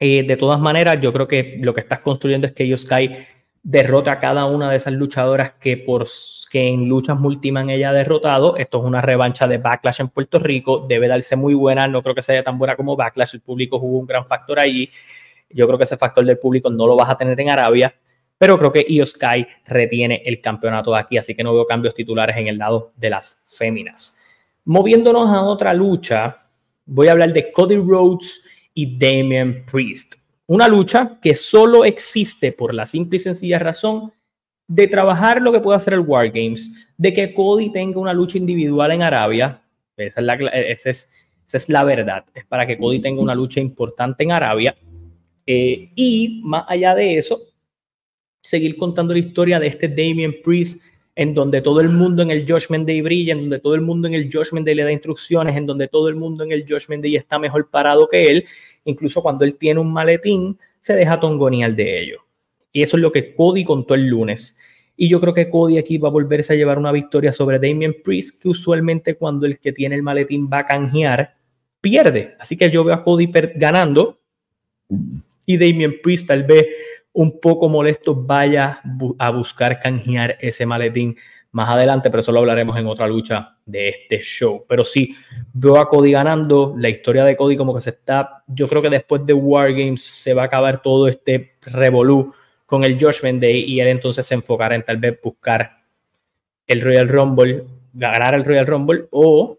Eh, 0.00 0.24
de 0.24 0.36
todas 0.36 0.60
maneras, 0.60 0.98
yo 1.00 1.12
creo 1.12 1.28
que 1.28 1.58
lo 1.60 1.72
que 1.72 1.80
estás 1.80 2.00
construyendo 2.00 2.46
es 2.46 2.52
que 2.52 2.66
Io 2.66 2.76
Sky 2.76 3.10
derrota 3.64 4.12
a 4.12 4.20
cada 4.20 4.44
una 4.44 4.70
de 4.70 4.76
esas 4.76 4.92
luchadoras 4.92 5.52
que, 5.52 5.78
por, 5.78 6.06
que 6.50 6.68
en 6.68 6.86
luchas 6.86 7.18
multiman 7.18 7.70
ella 7.70 7.88
ha 7.88 7.92
derrotado. 7.92 8.56
Esto 8.56 8.78
es 8.78 8.84
una 8.84 9.00
revancha 9.00 9.48
de 9.48 9.58
Backlash 9.58 10.02
en 10.02 10.08
Puerto 10.08 10.38
Rico. 10.38 10.84
Debe 10.86 11.08
darse 11.08 11.34
muy 11.34 11.54
buena. 11.54 11.88
No 11.88 12.02
creo 12.02 12.14
que 12.14 12.22
sea 12.22 12.42
tan 12.42 12.58
buena 12.58 12.76
como 12.76 12.94
Backlash. 12.94 13.34
El 13.34 13.40
público 13.40 13.78
jugó 13.78 13.98
un 13.98 14.06
gran 14.06 14.26
factor 14.26 14.60
allí. 14.60 14.90
Yo 15.48 15.66
creo 15.66 15.78
que 15.78 15.84
ese 15.84 15.96
factor 15.96 16.24
del 16.24 16.38
público 16.38 16.68
no 16.68 16.86
lo 16.86 16.94
vas 16.94 17.08
a 17.08 17.16
tener 17.16 17.40
en 17.40 17.50
Arabia. 17.50 17.94
Pero 18.36 18.58
creo 18.58 18.70
que 18.70 18.84
Io 18.86 19.06
Sky 19.06 19.46
retiene 19.64 20.22
el 20.26 20.40
campeonato 20.42 20.92
de 20.92 20.98
aquí. 20.98 21.16
Así 21.16 21.34
que 21.34 21.42
no 21.42 21.54
veo 21.54 21.64
cambios 21.64 21.94
titulares 21.94 22.36
en 22.36 22.48
el 22.48 22.58
lado 22.58 22.92
de 22.96 23.08
las 23.08 23.46
féminas. 23.48 24.20
Moviéndonos 24.66 25.32
a 25.32 25.42
otra 25.42 25.72
lucha, 25.72 26.48
voy 26.84 27.08
a 27.08 27.12
hablar 27.12 27.32
de 27.32 27.50
Cody 27.50 27.76
Rhodes 27.76 28.53
y 28.74 28.98
Damian 28.98 29.64
Priest. 29.70 30.16
Una 30.46 30.68
lucha 30.68 31.18
que 31.22 31.36
solo 31.36 31.84
existe 31.84 32.52
por 32.52 32.74
la 32.74 32.84
simple 32.84 33.16
y 33.16 33.20
sencilla 33.20 33.58
razón 33.58 34.12
de 34.66 34.86
trabajar 34.88 35.40
lo 35.40 35.52
que 35.52 35.60
puede 35.60 35.76
hacer 35.76 35.94
el 35.94 36.00
Wargames, 36.00 36.70
de 36.96 37.12
que 37.12 37.32
Cody 37.32 37.70
tenga 37.70 38.00
una 38.00 38.12
lucha 38.12 38.38
individual 38.38 38.92
en 38.92 39.02
Arabia. 39.02 39.62
Esa 39.96 40.20
es 40.20 40.26
la, 40.26 40.34
es, 41.52 41.68
la 41.68 41.84
verdad. 41.84 42.24
Es 42.34 42.44
para 42.46 42.66
que 42.66 42.76
Cody 42.76 43.00
tenga 43.00 43.22
una 43.22 43.34
lucha 43.34 43.60
importante 43.60 44.24
en 44.24 44.32
Arabia. 44.32 44.76
Eh, 45.46 45.90
y 45.94 46.40
más 46.44 46.64
allá 46.68 46.94
de 46.94 47.18
eso, 47.18 47.40
seguir 48.42 48.76
contando 48.76 49.12
la 49.12 49.20
historia 49.20 49.58
de 49.58 49.68
este 49.68 49.88
Damian 49.88 50.34
Priest, 50.42 50.82
en 51.16 51.34
donde 51.34 51.60
todo 51.60 51.80
el 51.80 51.88
mundo 51.88 52.22
en 52.22 52.30
el 52.30 52.44
Judgment 52.50 52.86
Day 52.86 53.00
brilla, 53.00 53.32
en 53.32 53.40
donde 53.40 53.60
todo 53.60 53.74
el 53.74 53.80
mundo 53.80 54.08
en 54.08 54.14
el 54.14 54.30
Judgment 54.32 54.66
Day 54.66 54.74
le 54.74 54.84
da 54.84 54.92
instrucciones, 54.92 55.56
en 55.56 55.66
donde 55.66 55.88
todo 55.88 56.08
el 56.08 56.16
mundo 56.16 56.42
en 56.42 56.52
el 56.52 56.64
Judgment 56.68 57.02
Day 57.02 57.16
está 57.16 57.38
mejor 57.38 57.70
parado 57.70 58.08
que 58.08 58.24
él 58.24 58.46
incluso 58.84 59.22
cuando 59.22 59.44
él 59.44 59.56
tiene 59.56 59.80
un 59.80 59.92
maletín, 59.92 60.58
se 60.80 60.94
deja 60.94 61.18
tongonear 61.18 61.74
de 61.74 62.02
ello. 62.02 62.18
Y 62.72 62.82
eso 62.82 62.96
es 62.96 63.02
lo 63.02 63.12
que 63.12 63.34
Cody 63.34 63.64
contó 63.64 63.94
el 63.94 64.06
lunes. 64.06 64.56
Y 64.96 65.08
yo 65.08 65.20
creo 65.20 65.34
que 65.34 65.50
Cody 65.50 65.78
aquí 65.78 65.98
va 65.98 66.08
a 66.08 66.12
volverse 66.12 66.52
a 66.52 66.56
llevar 66.56 66.78
una 66.78 66.92
victoria 66.92 67.32
sobre 67.32 67.58
Damien 67.58 67.96
Priest, 68.04 68.40
que 68.40 68.48
usualmente 68.48 69.14
cuando 69.14 69.46
el 69.46 69.58
que 69.58 69.72
tiene 69.72 69.94
el 69.94 70.02
maletín 70.02 70.48
va 70.52 70.58
a 70.58 70.66
canjear, 70.66 71.34
pierde. 71.80 72.34
Así 72.38 72.56
que 72.56 72.70
yo 72.70 72.84
veo 72.84 72.94
a 72.94 73.02
Cody 73.02 73.30
ganando 73.56 74.18
y 75.46 75.56
Damien 75.56 76.00
Priest 76.02 76.26
tal 76.26 76.44
vez 76.44 76.66
un 77.14 77.40
poco 77.40 77.68
molesto 77.68 78.14
vaya 78.14 78.80
a 79.18 79.30
buscar 79.30 79.80
canjear 79.80 80.36
ese 80.40 80.66
maletín 80.66 81.16
más 81.52 81.68
adelante, 81.68 82.10
pero 82.10 82.20
eso 82.20 82.32
lo 82.32 82.40
hablaremos 82.40 82.76
en 82.76 82.88
otra 82.88 83.06
lucha 83.06 83.56
de 83.64 83.88
este 83.88 84.18
show. 84.18 84.64
Pero 84.68 84.82
sí, 84.82 85.14
veo 85.52 85.78
a 85.78 85.88
Cody 85.88 86.10
ganando, 86.10 86.74
la 86.76 86.88
historia 86.88 87.24
de 87.24 87.36
Cody 87.36 87.56
como 87.56 87.72
que 87.72 87.80
se 87.80 87.90
está, 87.90 88.42
yo 88.48 88.66
creo 88.66 88.82
que 88.82 88.90
después 88.90 89.24
de 89.24 89.32
War 89.32 89.72
Games 89.72 90.02
se 90.02 90.34
va 90.34 90.42
a 90.42 90.46
acabar 90.46 90.82
todo 90.82 91.06
este 91.06 91.52
revolú 91.62 92.34
con 92.66 92.82
el 92.82 92.98
Judgment 92.98 93.40
Day 93.40 93.62
y 93.62 93.78
él 93.78 93.86
entonces 93.86 94.26
se 94.26 94.34
enfocará 94.34 94.74
en 94.74 94.82
tal 94.82 94.96
vez 94.96 95.16
buscar 95.22 95.84
el 96.66 96.80
Royal 96.80 97.08
Rumble, 97.08 97.64
ganar 97.92 98.34
el 98.34 98.44
Royal 98.44 98.66
Rumble 98.66 99.06
o 99.12 99.56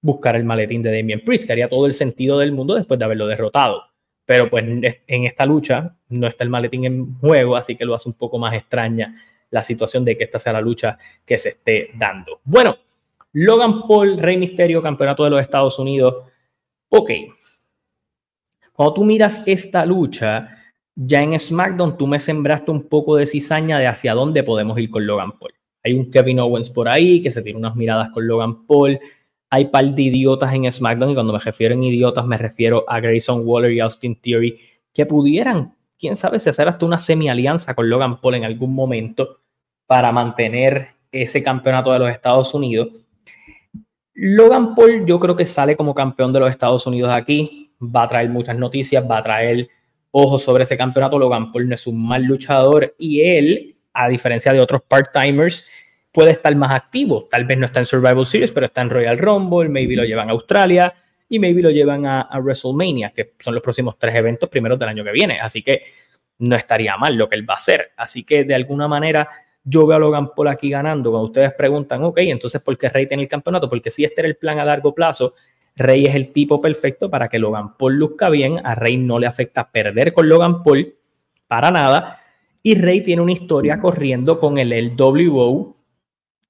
buscar 0.00 0.36
el 0.36 0.44
maletín 0.44 0.82
de 0.82 0.96
Damien 0.96 1.24
Priest, 1.24 1.44
que 1.44 1.52
haría 1.52 1.68
todo 1.68 1.86
el 1.86 1.94
sentido 1.94 2.38
del 2.38 2.52
mundo 2.52 2.76
después 2.76 2.98
de 2.98 3.04
haberlo 3.04 3.26
derrotado. 3.26 3.89
Pero 4.30 4.48
pues 4.48 4.64
en 4.64 5.24
esta 5.24 5.44
lucha 5.44 5.92
no 6.10 6.28
está 6.28 6.44
el 6.44 6.50
maletín 6.50 6.84
en 6.84 7.18
juego, 7.18 7.56
así 7.56 7.74
que 7.74 7.84
lo 7.84 7.96
hace 7.96 8.08
un 8.08 8.14
poco 8.14 8.38
más 8.38 8.54
extraña 8.54 9.20
la 9.50 9.60
situación 9.60 10.04
de 10.04 10.16
que 10.16 10.22
esta 10.22 10.38
sea 10.38 10.52
la 10.52 10.60
lucha 10.60 10.96
que 11.26 11.36
se 11.36 11.48
esté 11.48 11.90
dando. 11.98 12.38
Bueno, 12.44 12.76
Logan 13.32 13.88
Paul, 13.88 14.18
Rey 14.18 14.36
Misterio, 14.36 14.80
Campeonato 14.80 15.24
de 15.24 15.30
los 15.30 15.40
Estados 15.40 15.76
Unidos. 15.80 16.26
Ok. 16.90 17.10
Cuando 18.72 18.94
tú 18.94 19.04
miras 19.04 19.42
esta 19.48 19.84
lucha, 19.84 20.62
ya 20.94 21.24
en 21.24 21.36
SmackDown 21.36 21.96
tú 21.96 22.06
me 22.06 22.20
sembraste 22.20 22.70
un 22.70 22.88
poco 22.88 23.16
de 23.16 23.26
cizaña 23.26 23.80
de 23.80 23.88
hacia 23.88 24.14
dónde 24.14 24.44
podemos 24.44 24.78
ir 24.78 24.90
con 24.90 25.04
Logan 25.08 25.40
Paul. 25.40 25.54
Hay 25.82 25.94
un 25.94 26.08
Kevin 26.08 26.38
Owens 26.38 26.70
por 26.70 26.88
ahí 26.88 27.20
que 27.20 27.32
se 27.32 27.42
tiene 27.42 27.58
unas 27.58 27.74
miradas 27.74 28.10
con 28.12 28.28
Logan 28.28 28.64
Paul. 28.64 28.96
Hay 29.50 29.66
par 29.66 29.84
de 29.84 30.02
idiotas 30.02 30.54
en 30.54 30.70
SmackDown 30.70 31.10
y 31.10 31.14
cuando 31.14 31.32
me 31.32 31.38
refiero 31.40 31.74
en 31.74 31.82
idiotas 31.82 32.24
me 32.24 32.38
refiero 32.38 32.84
a 32.88 33.00
Grayson 33.00 33.42
Waller 33.44 33.72
y 33.72 33.80
Austin 33.80 34.14
Theory 34.14 34.60
que 34.92 35.06
pudieran 35.06 35.74
quién 35.98 36.16
sabe 36.16 36.40
si 36.40 36.48
hacer 36.48 36.68
hasta 36.68 36.86
una 36.86 36.98
semi-alianza 36.98 37.74
con 37.74 37.90
Logan 37.90 38.20
Paul 38.20 38.36
en 38.36 38.44
algún 38.44 38.74
momento 38.74 39.40
para 39.86 40.12
mantener 40.12 40.88
ese 41.12 41.42
campeonato 41.42 41.92
de 41.92 41.98
los 41.98 42.10
Estados 42.10 42.54
Unidos. 42.54 42.88
Logan 44.14 44.74
Paul 44.74 45.04
yo 45.06 45.18
creo 45.18 45.36
que 45.36 45.46
sale 45.46 45.76
como 45.76 45.94
campeón 45.94 46.32
de 46.32 46.40
los 46.40 46.50
Estados 46.50 46.86
Unidos 46.86 47.12
aquí, 47.12 47.72
va 47.80 48.04
a 48.04 48.08
traer 48.08 48.28
muchas 48.28 48.56
noticias, 48.56 49.04
va 49.08 49.18
a 49.18 49.22
traer 49.22 49.68
ojos 50.10 50.42
sobre 50.42 50.64
ese 50.64 50.76
campeonato. 50.76 51.18
Logan 51.18 51.52
Paul 51.52 51.68
no 51.68 51.74
es 51.74 51.86
un 51.86 52.06
mal 52.06 52.22
luchador 52.22 52.94
y 52.98 53.22
él, 53.22 53.76
a 53.92 54.08
diferencia 54.08 54.52
de 54.52 54.60
otros 54.60 54.82
part-timers, 54.88 55.66
puede 56.12 56.32
estar 56.32 56.54
más 56.56 56.74
activo. 56.74 57.28
Tal 57.30 57.44
vez 57.44 57.58
no 57.58 57.66
está 57.66 57.80
en 57.80 57.86
Survival 57.86 58.26
Series, 58.26 58.52
pero 58.52 58.66
está 58.66 58.82
en 58.82 58.90
Royal 58.90 59.18
Rumble, 59.18 59.68
maybe 59.68 59.96
lo 59.96 60.04
llevan 60.04 60.28
a 60.28 60.32
Australia 60.32 60.92
y 61.28 61.38
maybe 61.38 61.62
lo 61.62 61.70
llevan 61.70 62.06
a, 62.06 62.28
WrestleMania, 62.40 63.12
que 63.14 63.34
son 63.38 63.54
los 63.54 63.62
próximos 63.62 63.96
tres 63.98 64.14
eventos 64.16 64.48
primeros 64.48 64.78
del 64.78 64.88
año 64.88 65.04
que 65.04 65.12
viene. 65.12 65.40
Así 65.40 65.62
que 65.62 65.84
no 66.38 66.56
estaría 66.56 66.96
mal 66.96 67.14
lo 67.14 67.28
que 67.28 67.36
él 67.36 67.48
va 67.48 67.54
a 67.54 67.58
hacer. 67.58 67.92
Así 67.96 68.24
que 68.24 68.44
de 68.44 68.54
alguna 68.54 68.88
manera 68.88 69.28
yo 69.62 69.86
veo 69.86 69.96
a 69.96 70.00
Logan 70.00 70.34
Paul 70.34 70.48
aquí 70.48 70.68
ganando. 70.68 71.10
Cuando 71.10 71.26
ustedes 71.26 71.52
preguntan, 71.52 72.02
ok, 72.02 72.18
entonces 72.18 72.60
¿por 72.60 72.76
qué 72.76 72.88
Rey 72.88 73.06
tiene 73.06 73.22
el 73.22 73.28
campeonato? 73.28 73.68
Porque 73.68 73.90
si 73.90 74.04
este 74.04 74.22
era 74.22 74.28
el 74.28 74.36
plan 74.36 74.58
a 74.58 74.64
largo 74.64 74.92
plazo, 74.94 75.34
Rey 75.76 76.06
es 76.06 76.14
el 76.14 76.32
tipo 76.32 76.60
perfecto 76.60 77.08
para 77.08 77.28
que 77.28 77.38
Logan 77.38 77.76
Paul 77.76 77.94
luzca 77.94 78.28
bien. 78.28 78.60
A 78.64 78.74
Rey 78.74 78.96
no 78.96 79.20
le 79.20 79.28
afecta 79.28 79.70
perder 79.70 80.12
con 80.12 80.28
Logan 80.28 80.64
Paul 80.64 80.94
para 81.46 81.70
nada. 81.70 82.20
Y 82.62 82.74
Rey 82.74 83.02
tiene 83.02 83.22
una 83.22 83.32
historia 83.32 83.80
corriendo 83.80 84.38
con 84.38 84.58
el 84.58 84.94
LWO, 84.96 85.76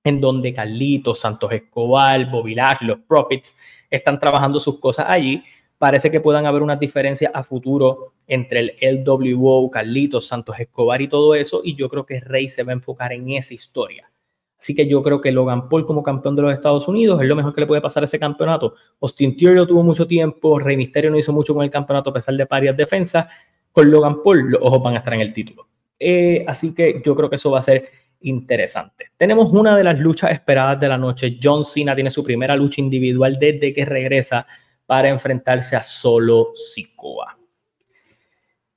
en 0.04 0.20
donde 0.20 0.54
Carlitos, 0.54 1.20
Santos 1.20 1.52
Escobar, 1.52 2.30
Bobby 2.30 2.56
los 2.82 2.98
Profits 3.00 3.56
están 3.90 4.18
trabajando 4.18 4.60
sus 4.60 4.78
cosas 4.78 5.06
allí. 5.08 5.42
Parece 5.78 6.10
que 6.10 6.20
puedan 6.20 6.46
haber 6.46 6.62
unas 6.62 6.78
diferencias 6.78 7.32
a 7.34 7.42
futuro 7.42 8.12
entre 8.26 8.60
el 8.60 9.04
LWO, 9.04 9.70
Carlitos, 9.70 10.26
Santos 10.26 10.58
Escobar 10.58 11.00
y 11.00 11.08
todo 11.08 11.34
eso. 11.34 11.62
Y 11.64 11.74
yo 11.74 11.88
creo 11.88 12.04
que 12.04 12.20
Rey 12.20 12.48
se 12.48 12.62
va 12.62 12.72
a 12.72 12.74
enfocar 12.74 13.12
en 13.12 13.30
esa 13.30 13.54
historia. 13.54 14.10
Así 14.58 14.74
que 14.74 14.86
yo 14.86 15.02
creo 15.02 15.22
que 15.22 15.32
Logan 15.32 15.70
Paul 15.70 15.86
como 15.86 16.02
campeón 16.02 16.36
de 16.36 16.42
los 16.42 16.52
Estados 16.52 16.86
Unidos 16.86 17.20
es 17.22 17.26
lo 17.26 17.34
mejor 17.34 17.54
que 17.54 17.62
le 17.62 17.66
puede 17.66 17.80
pasar 17.80 18.02
a 18.02 18.06
ese 18.06 18.18
campeonato. 18.18 18.74
Austin 19.00 19.34
Theory 19.34 19.66
tuvo 19.66 19.82
mucho 19.82 20.06
tiempo, 20.06 20.58
Rey 20.58 20.76
Mysterio 20.76 21.10
no 21.10 21.18
hizo 21.18 21.32
mucho 21.32 21.54
con 21.54 21.64
el 21.64 21.70
campeonato 21.70 22.10
a 22.10 22.12
pesar 22.12 22.34
de 22.34 22.44
varias 22.44 22.76
defensas. 22.76 23.26
Con 23.72 23.90
Logan 23.90 24.22
Paul 24.22 24.50
los 24.50 24.60
ojos 24.62 24.82
van 24.82 24.94
a 24.94 24.98
estar 24.98 25.14
en 25.14 25.22
el 25.22 25.32
título. 25.32 25.66
Eh, 25.98 26.44
así 26.46 26.74
que 26.74 27.00
yo 27.04 27.16
creo 27.16 27.30
que 27.30 27.36
eso 27.36 27.50
va 27.50 27.60
a 27.60 27.62
ser 27.62 27.99
interesante. 28.22 29.10
Tenemos 29.16 29.50
una 29.50 29.76
de 29.76 29.84
las 29.84 29.98
luchas 29.98 30.32
esperadas 30.32 30.78
de 30.80 30.88
la 30.88 30.98
noche. 30.98 31.38
John 31.42 31.64
Cena 31.64 31.94
tiene 31.94 32.10
su 32.10 32.22
primera 32.22 32.56
lucha 32.56 32.80
individual 32.80 33.38
desde 33.38 33.72
que 33.72 33.84
regresa 33.84 34.46
para 34.86 35.08
enfrentarse 35.08 35.76
a 35.76 35.82
Solo 35.82 36.52
Sikoa. 36.54 37.38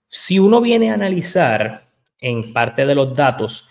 Si 0.08 0.38
uno 0.38 0.62
viene 0.62 0.92
a 0.92 0.94
analizar 0.94 1.88
en 2.20 2.54
parte 2.54 2.86
de 2.86 2.96
los 2.96 3.16
datos, 3.16 3.70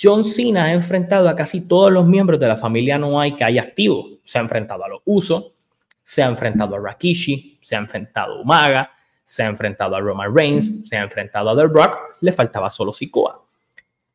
John 0.00 0.22
Cena 0.22 0.64
ha 0.64 0.72
enfrentado 0.72 1.28
a 1.28 1.34
casi 1.34 1.66
todos 1.66 1.90
los 1.90 2.06
miembros 2.06 2.38
de 2.38 2.48
la 2.48 2.56
familia 2.56 2.98
Noai 2.98 3.36
que 3.36 3.44
hay 3.44 3.58
activo. 3.58 4.18
Se 4.24 4.38
ha 4.38 4.42
enfrentado 4.42 4.84
a 4.84 4.88
los 4.88 5.00
Usos, 5.04 5.54
se 6.02 6.22
ha 6.22 6.28
enfrentado 6.28 6.76
a 6.76 6.78
Rakishi, 6.78 7.58
se 7.62 7.74
ha 7.74 7.78
enfrentado 7.78 8.34
a 8.34 8.40
Umaga, 8.42 8.90
se 9.24 9.42
ha 9.42 9.46
enfrentado 9.46 9.96
a 9.96 10.00
Roman 10.00 10.34
Reigns, 10.36 10.86
se 10.88 10.96
ha 10.96 11.02
enfrentado 11.02 11.48
a 11.48 11.56
The 11.56 11.64
Rock, 11.64 11.98
le 12.20 12.32
faltaba 12.32 12.68
solo 12.68 12.92
Sikoa. 12.92 13.42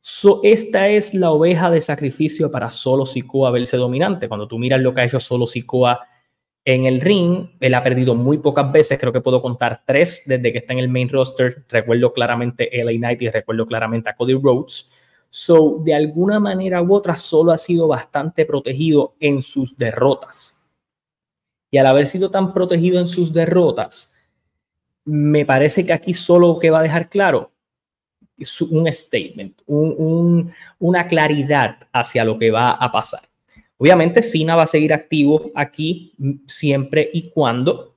So, 0.10 0.40
esta 0.42 0.88
es 0.88 1.14
la 1.14 1.32
oveja 1.32 1.70
de 1.70 1.82
sacrificio 1.82 2.50
para 2.50 2.70
solo 2.70 3.06
Sikoa 3.06 3.52
verse 3.52 3.76
dominante. 3.76 4.30
Cuando 4.30 4.48
tú 4.48 4.58
miras 4.58 4.80
lo 4.80 4.94
que 4.94 5.02
ha 5.02 5.04
hecho 5.04 5.20
solo 5.20 5.46
Sikoa 5.46 6.00
en 6.64 6.86
el 6.86 7.02
ring, 7.02 7.50
él 7.60 7.74
ha 7.74 7.84
perdido 7.84 8.16
muy 8.16 8.38
pocas 8.38 8.72
veces, 8.72 8.98
creo 8.98 9.12
que 9.12 9.20
puedo 9.20 9.42
contar 9.42 9.84
tres 9.86 10.24
desde 10.26 10.54
que 10.54 10.60
está 10.60 10.72
en 10.72 10.80
el 10.80 10.88
main 10.88 11.10
roster. 11.10 11.66
Recuerdo 11.68 12.14
claramente 12.14 12.70
LA 12.72 12.94
Knight 12.94 13.22
y 13.24 13.30
recuerdo 13.30 13.66
claramente 13.66 14.10
a 14.10 14.16
Cody 14.16 14.36
Rhodes. 14.36 14.94
So, 15.30 15.82
de 15.84 15.94
alguna 15.94 16.40
manera 16.40 16.82
u 16.82 16.96
otra, 16.96 17.18
solo 17.18 17.52
ha 17.52 17.58
sido 17.58 17.90
bastante 17.90 18.46
protegido 18.46 19.16
en 19.20 19.42
sus 19.42 19.78
derrotas. 19.78 20.70
Y 21.70 21.80
al 21.80 21.86
haber 21.86 22.08
sido 22.08 22.32
tan 22.32 22.54
protegido 22.54 23.02
en 23.02 23.10
sus 23.10 23.34
derrotas, 23.34 24.16
me 25.04 25.46
parece 25.46 25.86
que 25.86 25.92
aquí 25.92 26.14
solo 26.14 26.60
que 26.60 26.70
va 26.70 26.80
a 26.80 26.84
dejar 26.84 27.10
claro 27.10 27.52
un 28.62 28.94
statement, 28.94 29.62
una 29.66 31.08
claridad 31.08 31.78
hacia 31.92 32.24
lo 32.24 32.38
que 32.38 32.52
va 32.52 32.72
a 32.72 32.92
pasar. 32.92 33.22
Obviamente, 33.78 34.22
Cena 34.22 34.56
va 34.56 34.64
a 34.64 34.68
seguir 34.68 34.94
activo 34.94 35.52
aquí 35.56 36.14
siempre 36.48 37.10
y 37.14 37.30
cuando 37.30 37.96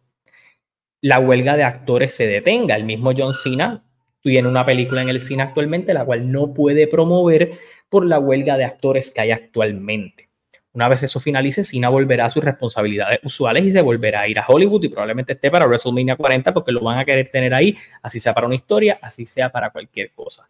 la 1.03 1.19
huelga 1.19 1.57
de 1.57 1.65
actores 1.65 2.15
se 2.15 2.27
detenga. 2.27 2.77
El 2.77 2.85
mismo 2.85 3.13
John 3.17 3.35
Cena 3.35 3.83
tiene 4.23 4.49
una 4.49 4.65
película 4.65 5.03
en 5.03 5.09
el 5.09 5.21
cine 5.21 5.43
actualmente, 5.43 5.95
la 5.95 6.05
cual 6.05 6.31
no 6.31 6.53
puede 6.53 6.87
promover 6.87 7.59
por 7.89 8.07
la 8.07 8.19
huelga 8.19 8.57
de 8.57 8.65
actores 8.65 9.11
que 9.11 9.21
hay 9.21 9.31
actualmente. 9.31 10.30
Una 10.73 10.89
vez 10.89 11.03
eso 11.03 11.19
finalice, 11.19 11.65
Cena 11.65 11.89
volverá 11.89 12.27
a 12.27 12.31
sus 12.31 12.45
responsabilidades 12.45 13.19
usuales 13.25 13.65
y 13.65 13.73
se 13.73 13.83
volverá 13.83 14.21
a 14.21 14.29
ir 14.29 14.39
a 14.39 14.47
Hollywood 14.47 14.85
y 14.85 14.89
probablemente 14.89 15.33
esté 15.33 15.51
para 15.51 15.67
WrestleMania 15.67 16.17
40 16.17 16.55
porque 16.55 16.71
lo 16.71 16.81
van 16.81 16.99
a 16.99 17.05
querer 17.05 17.29
tener 17.29 17.53
ahí, 17.53 17.77
así 18.03 18.21
sea 18.21 18.33
para 18.33 18.47
una 18.47 18.55
historia, 18.55 18.99
así 19.03 19.27
sea 19.27 19.51
para 19.51 19.71
cualquier 19.71 20.13
cosa. 20.13 20.49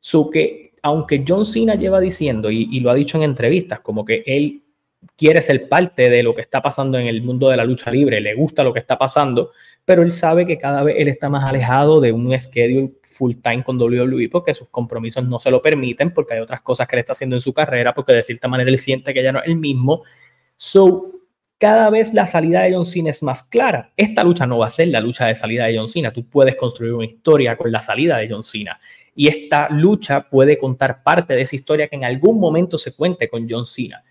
So 0.00 0.30
que, 0.30 0.72
aunque 0.82 1.24
John 1.26 1.46
Cena 1.46 1.76
lleva 1.76 2.00
diciendo, 2.00 2.50
y, 2.50 2.68
y 2.72 2.80
lo 2.80 2.90
ha 2.90 2.94
dicho 2.94 3.16
en 3.18 3.22
entrevistas, 3.22 3.80
como 3.80 4.04
que 4.04 4.24
él 4.26 4.62
quiere 5.16 5.42
ser 5.42 5.68
parte 5.68 6.10
de 6.10 6.22
lo 6.22 6.34
que 6.34 6.42
está 6.42 6.60
pasando 6.60 6.98
en 6.98 7.06
el 7.06 7.22
mundo 7.22 7.48
de 7.48 7.56
la 7.56 7.64
lucha 7.64 7.90
libre, 7.90 8.20
le 8.20 8.34
gusta 8.34 8.64
lo 8.64 8.72
que 8.72 8.80
está 8.80 8.98
pasando, 8.98 9.52
pero 9.84 10.02
él 10.02 10.12
sabe 10.12 10.46
que 10.46 10.58
cada 10.58 10.82
vez 10.82 10.96
él 10.98 11.08
está 11.08 11.28
más 11.28 11.44
alejado 11.44 12.00
de 12.00 12.12
un 12.12 12.38
schedule 12.38 12.92
full 13.02 13.34
time 13.42 13.64
con 13.64 13.80
WWE 13.80 14.28
porque 14.30 14.54
sus 14.54 14.68
compromisos 14.68 15.26
no 15.26 15.38
se 15.38 15.50
lo 15.50 15.60
permiten, 15.60 16.14
porque 16.14 16.34
hay 16.34 16.40
otras 16.40 16.60
cosas 16.60 16.86
que 16.86 16.96
él 16.96 17.00
está 17.00 17.12
haciendo 17.12 17.36
en 17.36 17.40
su 17.40 17.52
carrera, 17.52 17.92
porque 17.92 18.14
de 18.14 18.22
cierta 18.22 18.48
manera 18.48 18.70
él 18.70 18.78
siente 18.78 19.12
que 19.12 19.22
ya 19.22 19.32
no 19.32 19.40
es 19.40 19.46
el 19.46 19.56
mismo. 19.56 20.02
So, 20.56 21.06
cada 21.58 21.90
vez 21.90 22.14
la 22.14 22.26
salida 22.26 22.62
de 22.62 22.74
John 22.74 22.86
Cena 22.86 23.10
es 23.10 23.22
más 23.22 23.42
clara. 23.42 23.92
Esta 23.96 24.24
lucha 24.24 24.46
no 24.46 24.58
va 24.58 24.66
a 24.66 24.70
ser 24.70 24.88
la 24.88 25.00
lucha 25.00 25.26
de 25.26 25.34
salida 25.34 25.66
de 25.66 25.76
John 25.76 25.88
Cena. 25.88 26.12
Tú 26.12 26.28
puedes 26.28 26.56
construir 26.56 26.92
una 26.92 27.06
historia 27.06 27.56
con 27.56 27.70
la 27.70 27.80
salida 27.80 28.18
de 28.18 28.28
John 28.28 28.42
Cena. 28.42 28.80
Y 29.14 29.28
esta 29.28 29.68
lucha 29.68 30.28
puede 30.28 30.58
contar 30.58 31.02
parte 31.02 31.34
de 31.34 31.42
esa 31.42 31.56
historia 31.56 31.88
que 31.88 31.96
en 31.96 32.04
algún 32.04 32.40
momento 32.40 32.78
se 32.78 32.94
cuente 32.94 33.28
con 33.28 33.46
John 33.48 33.66
Cena. 33.66 34.02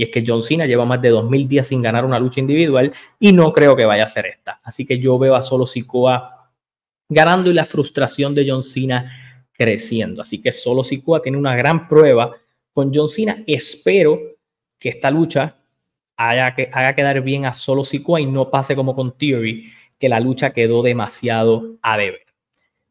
Y 0.00 0.04
es 0.04 0.08
que 0.08 0.24
John 0.26 0.42
Cena 0.42 0.64
lleva 0.64 0.86
más 0.86 1.02
de 1.02 1.12
2.000 1.12 1.46
días 1.46 1.66
sin 1.66 1.82
ganar 1.82 2.06
una 2.06 2.18
lucha 2.18 2.40
individual 2.40 2.90
y 3.18 3.32
no 3.32 3.52
creo 3.52 3.76
que 3.76 3.84
vaya 3.84 4.04
a 4.04 4.08
ser 4.08 4.24
esta. 4.24 4.58
Así 4.62 4.86
que 4.86 4.98
yo 4.98 5.18
veo 5.18 5.34
a 5.34 5.42
solo 5.42 5.66
Sikoa 5.66 6.48
ganando 7.06 7.50
y 7.50 7.52
la 7.52 7.66
frustración 7.66 8.34
de 8.34 8.48
John 8.48 8.62
Cena 8.62 9.44
creciendo. 9.52 10.22
Así 10.22 10.40
que 10.40 10.52
solo 10.52 10.82
Sikoa 10.82 11.20
tiene 11.20 11.36
una 11.36 11.54
gran 11.54 11.86
prueba 11.86 12.34
con 12.72 12.90
John 12.94 13.10
Cena. 13.10 13.44
Espero 13.46 14.18
que 14.78 14.88
esta 14.88 15.10
lucha 15.10 15.58
haga, 16.16 16.54
que, 16.54 16.70
haga 16.72 16.94
quedar 16.94 17.20
bien 17.20 17.44
a 17.44 17.52
solo 17.52 17.84
Sikoa 17.84 18.22
y 18.22 18.26
no 18.26 18.48
pase 18.48 18.74
como 18.74 18.96
con 18.96 19.18
Theory, 19.18 19.70
que 19.98 20.08
la 20.08 20.18
lucha 20.18 20.54
quedó 20.54 20.82
demasiado 20.82 21.76
a 21.82 21.98
deber. 21.98 22.24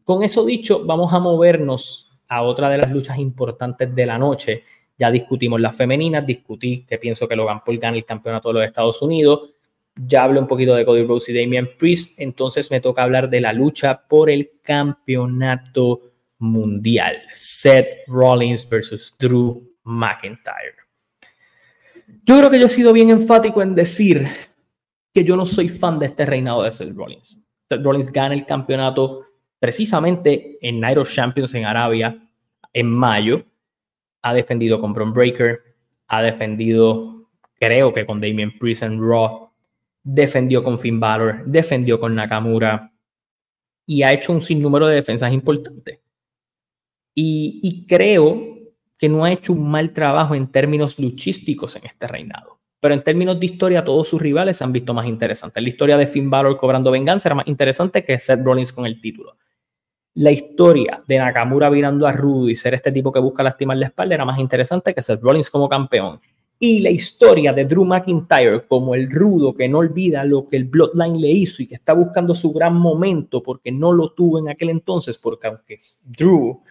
Con 0.03 0.21
eso 0.21 0.45
dicho, 0.45 0.85
vamos 0.85 1.11
a 1.11 1.17
movernos 1.17 2.19
a 2.27 2.43
otra 2.43 2.69
de 2.69 2.77
las 2.77 2.91
luchas 2.91 3.17
importantes 3.17 3.95
de 3.95 4.05
la 4.05 4.19
noche 4.19 4.63
ya 4.99 5.09
discutimos 5.09 5.61
las 5.61 5.75
femeninas, 5.75 6.25
discutí 6.25 6.85
que 6.85 6.97
pienso 6.97 7.25
que 7.25 7.35
Logan 7.37 7.63
Paul 7.63 7.79
gana 7.79 7.95
el 7.95 8.03
campeonato 8.03 8.49
de 8.49 8.55
los 8.55 8.65
Estados 8.65 9.01
Unidos. 9.01 9.51
Ya 9.95 10.23
hablé 10.23 10.41
un 10.41 10.47
poquito 10.47 10.75
de 10.75 10.85
Cody 10.85 11.03
Rhodes 11.03 11.29
y 11.29 11.33
Damian 11.33 11.69
Priest. 11.77 12.19
Entonces 12.19 12.69
me 12.69 12.81
toca 12.81 13.03
hablar 13.03 13.29
de 13.29 13.39
la 13.39 13.53
lucha 13.53 14.05
por 14.07 14.29
el 14.29 14.51
campeonato 14.61 16.01
mundial. 16.39 17.21
Seth 17.31 17.87
Rollins 18.07 18.67
versus 18.69 19.15
Drew 19.17 19.63
McIntyre. 19.83 20.75
Yo 22.25 22.37
creo 22.37 22.49
que 22.51 22.59
yo 22.59 22.65
he 22.65 22.69
sido 22.69 22.91
bien 22.91 23.09
enfático 23.09 23.61
en 23.61 23.75
decir 23.75 24.27
que 25.13 25.23
yo 25.23 25.37
no 25.37 25.45
soy 25.45 25.69
fan 25.69 25.97
de 25.97 26.07
este 26.07 26.25
reinado 26.25 26.63
de 26.63 26.73
Seth 26.73 26.93
Rollins. 26.93 27.39
Seth 27.69 27.81
Rollins 27.81 28.11
gana 28.11 28.35
el 28.35 28.45
campeonato 28.45 29.25
precisamente 29.59 30.57
en 30.61 30.83
of 30.97 31.09
Champions 31.09 31.53
en 31.53 31.65
Arabia 31.65 32.21
en 32.73 32.87
mayo 32.87 33.45
ha 34.21 34.33
defendido 34.33 34.79
con 34.81 34.93
Bron 34.93 35.13
Breaker, 35.13 35.59
ha 36.07 36.21
defendido, 36.21 37.29
creo 37.59 37.93
que 37.93 38.05
con 38.05 38.19
Damien 38.19 38.57
Priest 38.57 38.83
en 38.83 38.99
Raw, 38.99 39.51
defendió 40.03 40.63
con 40.63 40.79
Finn 40.79 40.99
Balor, 40.99 41.43
defendió 41.45 41.99
con 41.99 42.15
Nakamura 42.15 42.91
y 43.85 44.03
ha 44.03 44.13
hecho 44.13 44.33
un 44.33 44.41
sinnúmero 44.41 44.87
de 44.87 44.95
defensas 44.95 45.33
importantes. 45.33 45.99
Y, 47.15 47.59
y 47.63 47.85
creo 47.85 48.57
que 48.97 49.09
no 49.09 49.23
ha 49.23 49.31
hecho 49.31 49.53
un 49.53 49.69
mal 49.69 49.93
trabajo 49.93 50.35
en 50.35 50.51
términos 50.51 50.99
luchísticos 50.99 51.75
en 51.75 51.85
este 51.85 52.07
reinado. 52.07 52.59
Pero 52.79 52.93
en 52.93 53.03
términos 53.03 53.39
de 53.39 53.45
historia, 53.45 53.83
todos 53.83 54.07
sus 54.07 54.21
rivales 54.21 54.57
se 54.57 54.63
han 54.63 54.71
visto 54.71 54.93
más 54.93 55.05
interesantes. 55.05 55.61
La 55.61 55.69
historia 55.69 55.97
de 55.97 56.07
Finn 56.07 56.29
Balor 56.29 56.57
cobrando 56.57 56.91
venganza 56.91 57.27
era 57.27 57.35
más 57.35 57.47
interesante 57.47 58.05
que 58.05 58.19
Seth 58.19 58.41
Rollins 58.43 58.71
con 58.71 58.85
el 58.85 59.01
título 59.01 59.35
la 60.15 60.31
historia 60.31 60.99
de 61.07 61.17
Nakamura 61.17 61.69
virando 61.69 62.07
a 62.07 62.11
Rudo 62.11 62.49
y 62.49 62.55
ser 62.55 62.73
este 62.73 62.91
tipo 62.91 63.11
que 63.11 63.19
busca 63.19 63.43
lastimar 63.43 63.77
la 63.77 63.87
espalda 63.87 64.15
era 64.15 64.25
más 64.25 64.39
interesante 64.39 64.93
que 64.93 65.01
Seth 65.01 65.21
Rollins 65.21 65.49
como 65.49 65.69
campeón. 65.69 66.19
Y 66.61 66.81
la 66.81 66.89
historia 66.89 67.53
de 67.53 67.63
Drew 67.63 67.85
McIntyre 67.85 68.67
como 68.67 68.93
el 68.93 69.09
rudo 69.09 69.53
que 69.53 69.69
no 69.69 69.77
olvida 69.77 70.25
lo 70.25 70.45
que 70.45 70.57
el 70.57 70.65
Bloodline 70.65 71.21
le 71.21 71.29
hizo 71.29 71.63
y 71.63 71.67
que 71.67 71.75
está 71.75 71.93
buscando 71.93 72.33
su 72.33 72.51
gran 72.51 72.75
momento 72.75 73.41
porque 73.41 73.71
no 73.71 73.93
lo 73.93 74.11
tuvo 74.11 74.39
en 74.39 74.49
aquel 74.49 74.69
entonces, 74.71 75.17
porque 75.17 75.47
aunque 75.47 75.77
Drew 76.05 76.61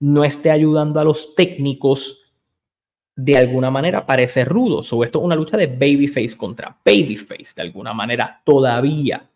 no 0.00 0.24
esté 0.24 0.50
ayudando 0.50 0.98
a 0.98 1.04
los 1.04 1.34
técnicos, 1.34 2.28
de 3.14 3.36
alguna 3.36 3.70
manera 3.70 4.06
parece 4.06 4.44
rudo. 4.44 4.82
So, 4.82 5.02
esto 5.02 5.18
es 5.18 5.24
una 5.24 5.34
lucha 5.34 5.56
de 5.56 5.66
babyface 5.66 6.36
contra 6.36 6.78
babyface, 6.84 7.52
de 7.56 7.62
alguna 7.62 7.92
manera 7.92 8.40
todavía 8.44 9.28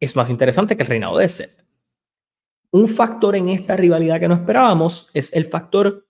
es 0.00 0.16
más 0.16 0.30
interesante 0.30 0.76
que 0.76 0.82
el 0.82 0.88
reinado 0.88 1.18
de 1.18 1.28
Seth. 1.28 1.62
Un 2.72 2.88
factor 2.88 3.36
en 3.36 3.50
esta 3.50 3.76
rivalidad 3.76 4.18
que 4.18 4.28
no 4.28 4.34
esperábamos 4.34 5.10
es 5.12 5.32
el 5.34 5.44
factor 5.46 6.06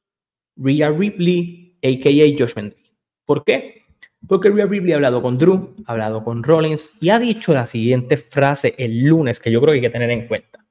Rhea 0.57 0.91
Ripley, 0.91 1.79
a.k.a. 1.83 2.39
Josh 2.39 2.55
Mendry. 2.55 2.93
¿Por 3.25 3.45
qué? 3.45 3.83
Porque 4.29 4.51
Rhea 4.51 4.67
Ripley 4.67 4.93
ha 4.93 4.97
hablado 4.97 5.23
con 5.23 5.39
Drew, 5.39 5.75
ha 5.87 5.93
hablado 5.93 6.23
con 6.23 6.43
Rollins 6.43 6.93
y 7.01 7.09
ha 7.09 7.19
dicho 7.19 7.55
la 7.55 7.67
siguiente 7.67 8.17
frase 8.19 8.75
el 8.77 9.03
lunes 9.05 9.41
que 9.41 9.51
yo 9.51 9.61
creo 9.61 9.73
que 9.73 9.79
hay 9.79 9.83
que 9.83 9.91
tener 9.91 10.11
en 10.11 10.29
cuenta. 10.29 10.65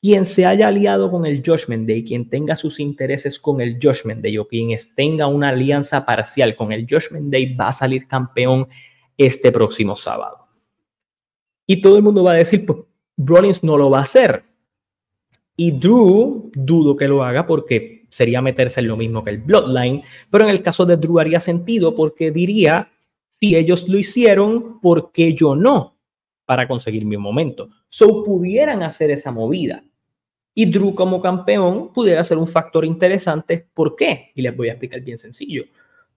quien 0.00 0.26
se 0.26 0.44
haya 0.44 0.68
aliado 0.68 1.10
con 1.10 1.24
el 1.24 1.42
Judgment 1.44 1.88
Day, 1.88 2.04
quien 2.04 2.28
tenga 2.28 2.56
sus 2.56 2.78
intereses 2.78 3.38
con 3.38 3.62
el 3.62 3.78
Judgment 3.82 4.20
Day 4.22 4.36
o 4.36 4.46
quien 4.46 4.68
tenga 4.94 5.26
una 5.26 5.48
alianza 5.48 6.04
parcial 6.04 6.54
con 6.54 6.72
el 6.72 6.86
Judgment 6.88 7.32
Day 7.32 7.54
va 7.54 7.68
a 7.68 7.72
salir 7.72 8.06
campeón 8.06 8.68
este 9.16 9.50
próximo 9.50 9.96
sábado. 9.96 10.43
Y 11.66 11.80
todo 11.80 11.96
el 11.96 12.02
mundo 12.02 12.22
va 12.22 12.32
a 12.32 12.36
decir, 12.36 12.66
pues 12.66 12.80
Rollins 13.16 13.62
no 13.62 13.76
lo 13.76 13.90
va 13.90 13.98
a 13.98 14.02
hacer. 14.02 14.44
Y 15.56 15.70
Drew, 15.72 16.50
dudo 16.54 16.96
que 16.96 17.08
lo 17.08 17.22
haga 17.22 17.46
porque 17.46 18.06
sería 18.08 18.42
meterse 18.42 18.80
en 18.80 18.88
lo 18.88 18.96
mismo 18.96 19.24
que 19.24 19.30
el 19.30 19.38
Bloodline, 19.38 20.02
pero 20.30 20.44
en 20.44 20.50
el 20.50 20.62
caso 20.62 20.84
de 20.84 20.96
Drew 20.96 21.18
haría 21.18 21.40
sentido 21.40 21.94
porque 21.94 22.30
diría, 22.30 22.90
si 23.30 23.56
ellos 23.56 23.88
lo 23.88 23.98
hicieron, 23.98 24.80
¿por 24.80 25.12
qué 25.12 25.34
yo 25.34 25.56
no? 25.56 25.96
Para 26.44 26.68
conseguir 26.68 27.04
mi 27.04 27.16
momento. 27.16 27.70
So 27.88 28.24
pudieran 28.24 28.82
hacer 28.82 29.10
esa 29.10 29.30
movida. 29.30 29.84
Y 30.54 30.66
Drew 30.66 30.94
como 30.94 31.20
campeón 31.20 31.92
pudiera 31.92 32.22
ser 32.22 32.38
un 32.38 32.46
factor 32.46 32.84
interesante. 32.84 33.66
¿Por 33.74 33.96
qué? 33.96 34.30
Y 34.34 34.42
les 34.42 34.56
voy 34.56 34.68
a 34.68 34.72
explicar 34.72 35.00
bien 35.00 35.18
sencillo. 35.18 35.64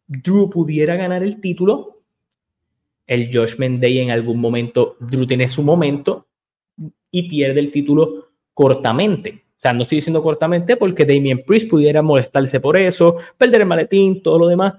Drew 0.08 0.50
pudiera 0.50 0.96
ganar 0.96 1.24
el 1.24 1.42
título. 1.42 1.97
El 3.08 3.30
Judgment 3.34 3.82
Day 3.82 4.00
en 4.00 4.12
algún 4.12 4.40
momento, 4.40 4.98
Drew 5.00 5.26
tiene 5.26 5.48
su 5.48 5.64
momento 5.64 6.28
y 7.10 7.28
pierde 7.28 7.62
el 7.62 7.72
título 7.72 8.28
cortamente. 8.54 9.46
O 9.58 9.60
sea, 9.60 9.74
no 9.74 9.84
estoy 9.84 9.98
diciendo 9.98 10.22
cortamente 10.22 10.78
porque 10.78 11.06
Damien 11.06 11.44
Priest 11.44 11.70
pudiera 11.70 12.04
molestarse 12.04 12.60
por 12.60 12.78
eso, 12.78 13.18
perder 13.38 13.62
el 13.62 13.68
maletín, 13.68 14.22
todo 14.22 14.38
lo 14.38 14.48
demás. 14.48 14.76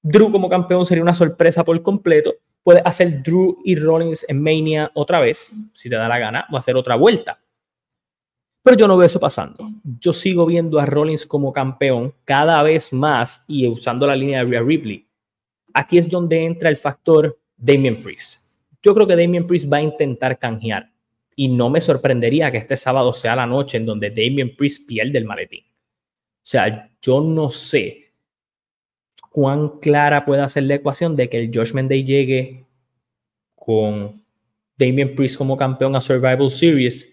Drew 0.00 0.30
como 0.30 0.48
campeón 0.48 0.86
sería 0.86 1.02
una 1.02 1.14
sorpresa 1.14 1.64
por 1.64 1.80
completo. 1.82 2.32
Puede 2.62 2.80
hacer 2.84 3.22
Drew 3.22 3.58
y 3.64 3.74
Rollins 3.74 4.24
en 4.28 4.42
Mania 4.42 4.90
otra 4.94 5.20
vez, 5.20 5.52
si 5.74 5.90
te 5.90 5.96
da 5.96 6.08
la 6.08 6.18
gana, 6.18 6.46
o 6.50 6.56
hacer 6.56 6.76
otra 6.76 6.94
vuelta. 6.94 7.40
Pero 8.62 8.76
yo 8.76 8.86
no 8.86 8.96
veo 8.96 9.06
eso 9.06 9.18
pasando. 9.18 9.68
Yo 9.82 10.12
sigo 10.12 10.46
viendo 10.46 10.78
a 10.78 10.86
Rollins 10.86 11.26
como 11.26 11.52
campeón 11.52 12.14
cada 12.24 12.62
vez 12.62 12.92
más 12.92 13.44
y 13.48 13.66
usando 13.66 14.06
la 14.06 14.14
línea 14.14 14.38
de 14.38 14.50
Rhea 14.50 14.62
Ripley. 14.62 15.08
Aquí 15.74 15.98
es 15.98 16.08
donde 16.08 16.44
entra 16.44 16.68
el 16.68 16.76
factor 16.76 17.38
Damien 17.62 18.02
Priest. 18.02 18.40
Yo 18.82 18.92
creo 18.92 19.06
que 19.06 19.14
Damien 19.14 19.46
Priest 19.46 19.72
va 19.72 19.76
a 19.76 19.82
intentar 19.82 20.36
canjear 20.36 20.90
y 21.36 21.48
no 21.48 21.70
me 21.70 21.80
sorprendería 21.80 22.50
que 22.50 22.58
este 22.58 22.76
sábado 22.76 23.12
sea 23.12 23.36
la 23.36 23.46
noche 23.46 23.76
en 23.76 23.86
donde 23.86 24.10
Damien 24.10 24.56
Priest 24.56 24.88
pierde 24.88 25.16
el 25.18 25.24
maletín. 25.24 25.64
O 25.64 26.44
sea, 26.44 26.90
yo 27.00 27.20
no 27.20 27.50
sé 27.50 28.12
cuán 29.30 29.78
clara 29.78 30.24
puede 30.24 30.46
ser 30.48 30.64
la 30.64 30.74
ecuación 30.74 31.14
de 31.14 31.28
que 31.28 31.38
el 31.38 31.56
Judgment 31.56 31.88
Day 31.88 32.04
llegue 32.04 32.66
con 33.54 34.20
Damien 34.76 35.14
Priest 35.14 35.36
como 35.36 35.56
campeón 35.56 35.94
a 35.94 36.00
Survival 36.00 36.50
Series 36.50 37.10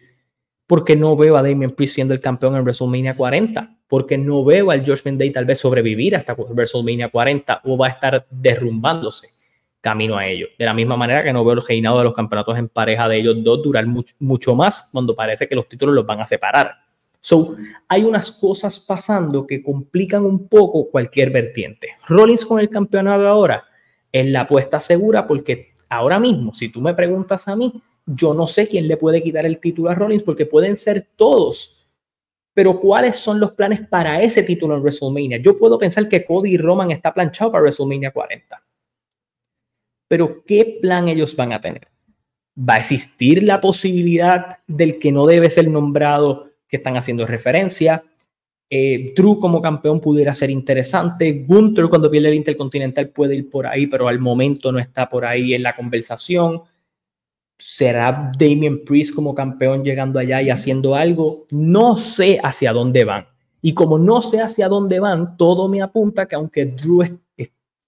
porque 0.66 0.96
no 0.96 1.16
veo 1.16 1.38
a 1.38 1.44
Damien 1.44 1.72
Priest 1.72 1.94
siendo 1.94 2.16
el 2.16 2.22
campeón 2.22 2.56
en 2.56 2.64
WrestleMania 2.64 3.16
40, 3.16 3.78
porque 3.88 4.18
no 4.18 4.44
veo 4.44 4.72
al 4.72 4.84
Judgment 4.84 5.20
Day 5.20 5.32
tal 5.32 5.46
vez 5.46 5.60
sobrevivir 5.60 6.16
hasta 6.16 6.34
WrestleMania 6.34 7.10
40 7.10 7.62
o 7.66 7.78
va 7.78 7.88
a 7.88 7.92
estar 7.92 8.28
derrumbándose 8.32 9.39
camino 9.82 10.18
a 10.18 10.28
ello. 10.28 10.48
De 10.58 10.66
la 10.66 10.74
misma 10.74 10.98
manera 10.98 11.24
que 11.24 11.34
no 11.34 11.44
veo 11.44 11.54
el 11.54 11.66
reinado 11.66 12.00
de 12.00 12.04
los 12.04 12.14
campeonatos 12.14 12.58
en 12.58 12.70
pareja 12.70 13.08
de 13.08 13.20
ellos 13.20 13.38
dos 13.44 13.64
durar 13.64 13.86
mucho, 13.86 14.56
más 14.56 14.90
cuando 14.92 15.16
parece 15.16 15.48
que 15.48 15.56
los 15.56 15.68
títulos 15.68 15.96
los 15.96 16.06
van 16.06 16.20
a 16.20 16.26
separar. 16.26 16.76
So, 17.22 17.56
hay 17.88 18.04
unas 18.04 18.32
cosas 18.32 18.80
pasando 18.80 19.46
que 19.46 19.62
complican 19.62 20.24
un 20.24 20.48
poco 20.48 20.90
cualquier 20.90 21.32
vertiente. 21.32 21.90
Rollins 22.08 22.46
con 22.46 22.60
el 22.60 22.70
campeonato 22.70 23.28
ahora 23.28 23.66
es 24.12 24.26
la 24.26 24.42
apuesta 24.42 24.80
segura 24.80 25.28
porque 25.28 25.74
ahora 25.90 26.20
mismo, 26.20 26.54
si 26.54 26.70
tú 26.70 26.82
me 26.82 26.94
preguntas 26.94 27.48
a 27.48 27.56
mí, 27.56 27.82
yo 28.06 28.34
no 28.34 28.48
sé 28.48 28.68
quién 28.68 28.88
le 28.88 28.98
puede 28.98 29.22
quitar 29.22 29.46
el 29.46 29.60
título 29.60 29.90
a 29.90 29.96
Rollins 29.96 30.24
porque 30.24 30.46
pueden 30.46 30.78
ser 30.78 31.08
todos. 31.16 31.88
Pero 32.54 32.80
¿cuáles 32.80 33.18
son 33.18 33.40
los 33.40 33.52
planes 33.52 33.88
para 33.88 34.22
ese 34.22 34.44
título 34.44 34.76
en 34.76 34.82
WrestleMania? 34.82 35.38
Yo 35.38 35.58
puedo 35.58 35.78
pensar 35.78 36.10
que 36.10 36.26
Cody 36.26 36.58
Roman 36.58 36.92
está 36.92 37.14
planchado 37.14 37.52
para 37.52 37.62
WrestleMania 37.62 38.12
40. 38.12 38.64
Pero 40.10 40.44
¿qué 40.44 40.80
plan 40.82 41.08
ellos 41.08 41.36
van 41.36 41.54
a 41.54 41.62
tener? 41.62 41.88
¿Va 42.58 42.74
a 42.74 42.80
existir 42.80 43.44
la 43.44 43.62
posibilidad 43.62 44.58
del 44.68 45.00
que 45.00 45.14
no 45.14 45.26
debe 45.26 45.50
ser 45.50 45.70
nombrado 45.70 46.50
que 46.68 46.78
están 46.78 46.98
haciendo 46.98 47.26
referencia? 47.26 48.04
Eh, 48.72 49.14
Drew 49.16 49.40
como 49.40 49.62
campeón 49.62 50.02
pudiera 50.02 50.34
ser 50.34 50.50
interesante. 50.50 51.46
Gunther 51.48 51.88
cuando 51.88 52.10
pierde 52.10 52.30
el 52.30 52.34
Intercontinental 52.34 53.10
puede 53.10 53.36
ir 53.36 53.50
por 53.50 53.68
ahí, 53.68 53.86
pero 53.86 54.08
al 54.08 54.20
momento 54.20 54.72
no 54.72 54.80
está 54.80 55.08
por 55.08 55.26
ahí 55.26 55.54
en 55.54 55.64
la 55.64 55.76
conversación. 55.76 56.64
¿Será 57.58 58.32
Damien 58.38 58.84
Priest 58.84 59.14
como 59.14 59.36
campeón 59.36 59.84
llegando 59.84 60.18
allá 60.18 60.42
y 60.42 60.50
haciendo 60.50 60.96
algo? 60.96 61.46
No 61.52 61.96
sé 61.96 62.40
hacia 62.42 62.74
dónde 62.74 63.06
van. 63.06 63.28
Y 63.62 63.74
como 63.74 64.00
no 64.00 64.22
sé 64.22 64.42
hacia 64.42 64.68
dónde 64.70 65.00
van, 65.00 65.38
todo 65.38 65.68
me 65.68 65.82
apunta 65.82 66.26
que 66.26 66.36
aunque 66.36 66.66
Drew 66.66 67.04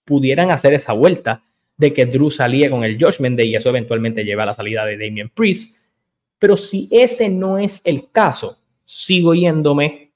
pudieran 0.06 0.52
hacer 0.52 0.74
esa 0.74 0.94
vuelta, 0.94 1.44
de 1.78 1.94
que 1.94 2.06
Drew 2.06 2.30
salía 2.30 2.70
con 2.70 2.84
el 2.84 3.02
Judgment 3.02 3.38
Day 3.38 3.50
y 3.50 3.56
eso 3.56 3.70
eventualmente 3.70 4.24
lleva 4.24 4.44
a 4.44 4.48
la 4.48 4.54
salida 4.54 4.86
de 4.86 4.98
Damien 4.98 5.30
Priest. 5.30 5.78
Pero 6.38 6.58
si 6.58 6.88
ese 6.92 7.30
no 7.30 7.58
es 7.58 7.82
el 7.86 8.12
caso, 8.12 8.58
sigo 8.86 9.34
yéndome 9.34 10.12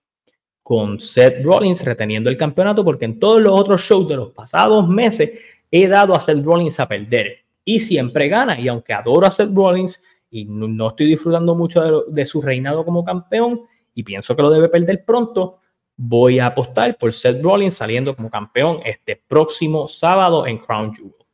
con 0.63 0.99
Seth 0.99 1.43
Rollins 1.43 1.85
reteniendo 1.85 2.29
el 2.29 2.37
campeonato 2.37 2.83
porque 2.83 3.05
en 3.05 3.19
todos 3.19 3.41
los 3.41 3.53
otros 3.53 3.81
shows 3.81 4.09
de 4.09 4.15
los 4.15 4.31
pasados 4.31 4.87
meses 4.87 5.31
he 5.69 5.87
dado 5.87 6.15
a 6.15 6.19
Seth 6.19 6.43
Rollins 6.43 6.79
a 6.79 6.87
perder 6.87 7.45
y 7.63 7.79
siempre 7.79 8.27
gana. 8.27 8.59
Y 8.59 8.67
aunque 8.67 8.93
adoro 8.93 9.27
a 9.27 9.31
Seth 9.31 9.53
Rollins 9.53 10.03
y 10.29 10.45
no, 10.45 10.87
estoy 10.87 11.07
disfrutando 11.07 11.55
mucho 11.55 12.05
de, 12.07 12.25
su 12.25 12.41
reinado 12.41 12.83
como 12.83 13.05
campeón 13.05 13.61
y 13.93 14.03
pienso 14.03 14.35
que 14.35 14.41
lo 14.41 14.49
debe 14.49 14.69
perder 14.69 15.05
pronto, 15.05 15.59
voy 15.95 16.39
a 16.39 16.47
apostar 16.47 16.97
por 16.97 17.13
Seth 17.13 17.41
Rollins 17.41 17.75
saliendo 17.75 18.15
como 18.15 18.29
campeón 18.29 18.79
este 18.83 19.21
próximo 19.27 19.87
sábado 19.87 20.45
en 20.47 20.57
Crown 20.57 20.93
Jewel. 20.93 21.24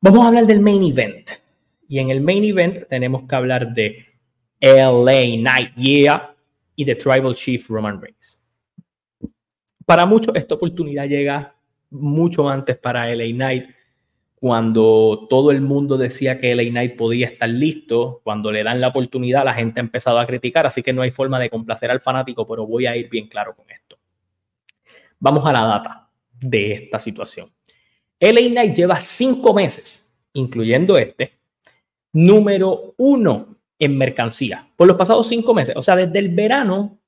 Vamos 0.00 0.24
a 0.24 0.28
hablar 0.28 0.46
del 0.46 0.60
main 0.60 0.84
event. 0.84 1.30
Y 1.88 1.98
en 1.98 2.10
el 2.10 2.20
main 2.20 2.44
event 2.44 2.86
tenemos 2.88 3.24
que 3.28 3.34
hablar 3.34 3.72
de 3.72 4.06
LA 4.60 5.36
Night 5.38 5.74
Yeah 5.74 6.34
y 6.76 6.84
de 6.84 6.94
Tribal 6.94 7.34
Chief 7.34 7.68
Roman 7.68 8.00
Reigns. 8.00 8.46
Para 9.84 10.06
muchos 10.06 10.36
esta 10.36 10.54
oportunidad 10.54 11.08
llega 11.08 11.54
mucho 11.90 12.48
antes 12.48 12.76
para 12.76 13.12
LA 13.12 13.34
Knight 13.34 13.70
cuando 14.36 15.26
todo 15.28 15.50
el 15.50 15.62
mundo 15.62 15.98
decía 15.98 16.38
que 16.38 16.54
LA 16.54 16.70
Knight 16.70 16.96
podía 16.96 17.26
estar 17.26 17.48
listo, 17.48 18.20
cuando 18.22 18.52
le 18.52 18.62
dan 18.62 18.80
la 18.80 18.88
oportunidad, 18.88 19.44
la 19.44 19.54
gente 19.54 19.80
ha 19.80 19.82
empezado 19.82 20.20
a 20.20 20.26
criticar, 20.26 20.64
así 20.64 20.80
que 20.80 20.92
no 20.92 21.02
hay 21.02 21.10
forma 21.10 21.40
de 21.40 21.50
complacer 21.50 21.90
al 21.90 22.00
fanático, 22.00 22.46
pero 22.46 22.64
voy 22.64 22.86
a 22.86 22.94
ir 22.94 23.08
bien 23.08 23.26
claro 23.26 23.56
con 23.56 23.68
esto. 23.68 23.98
Vamos 25.18 25.44
a 25.44 25.52
la 25.52 25.64
data 25.64 26.08
de 26.40 26.72
esta 26.72 27.00
situación. 27.00 27.50
LA 28.20 28.48
Knight 28.50 28.74
lleva 28.74 28.98
cinco 28.98 29.54
meses, 29.54 30.12
incluyendo 30.32 30.98
este, 30.98 31.38
número 32.12 32.94
uno 32.96 33.56
en 33.78 33.96
mercancía 33.96 34.68
por 34.76 34.88
los 34.88 34.96
pasados 34.96 35.28
cinco 35.28 35.54
meses, 35.54 35.76
o 35.76 35.82
sea, 35.82 35.94
desde 35.94 36.18
el 36.18 36.30
verano, 36.30 36.98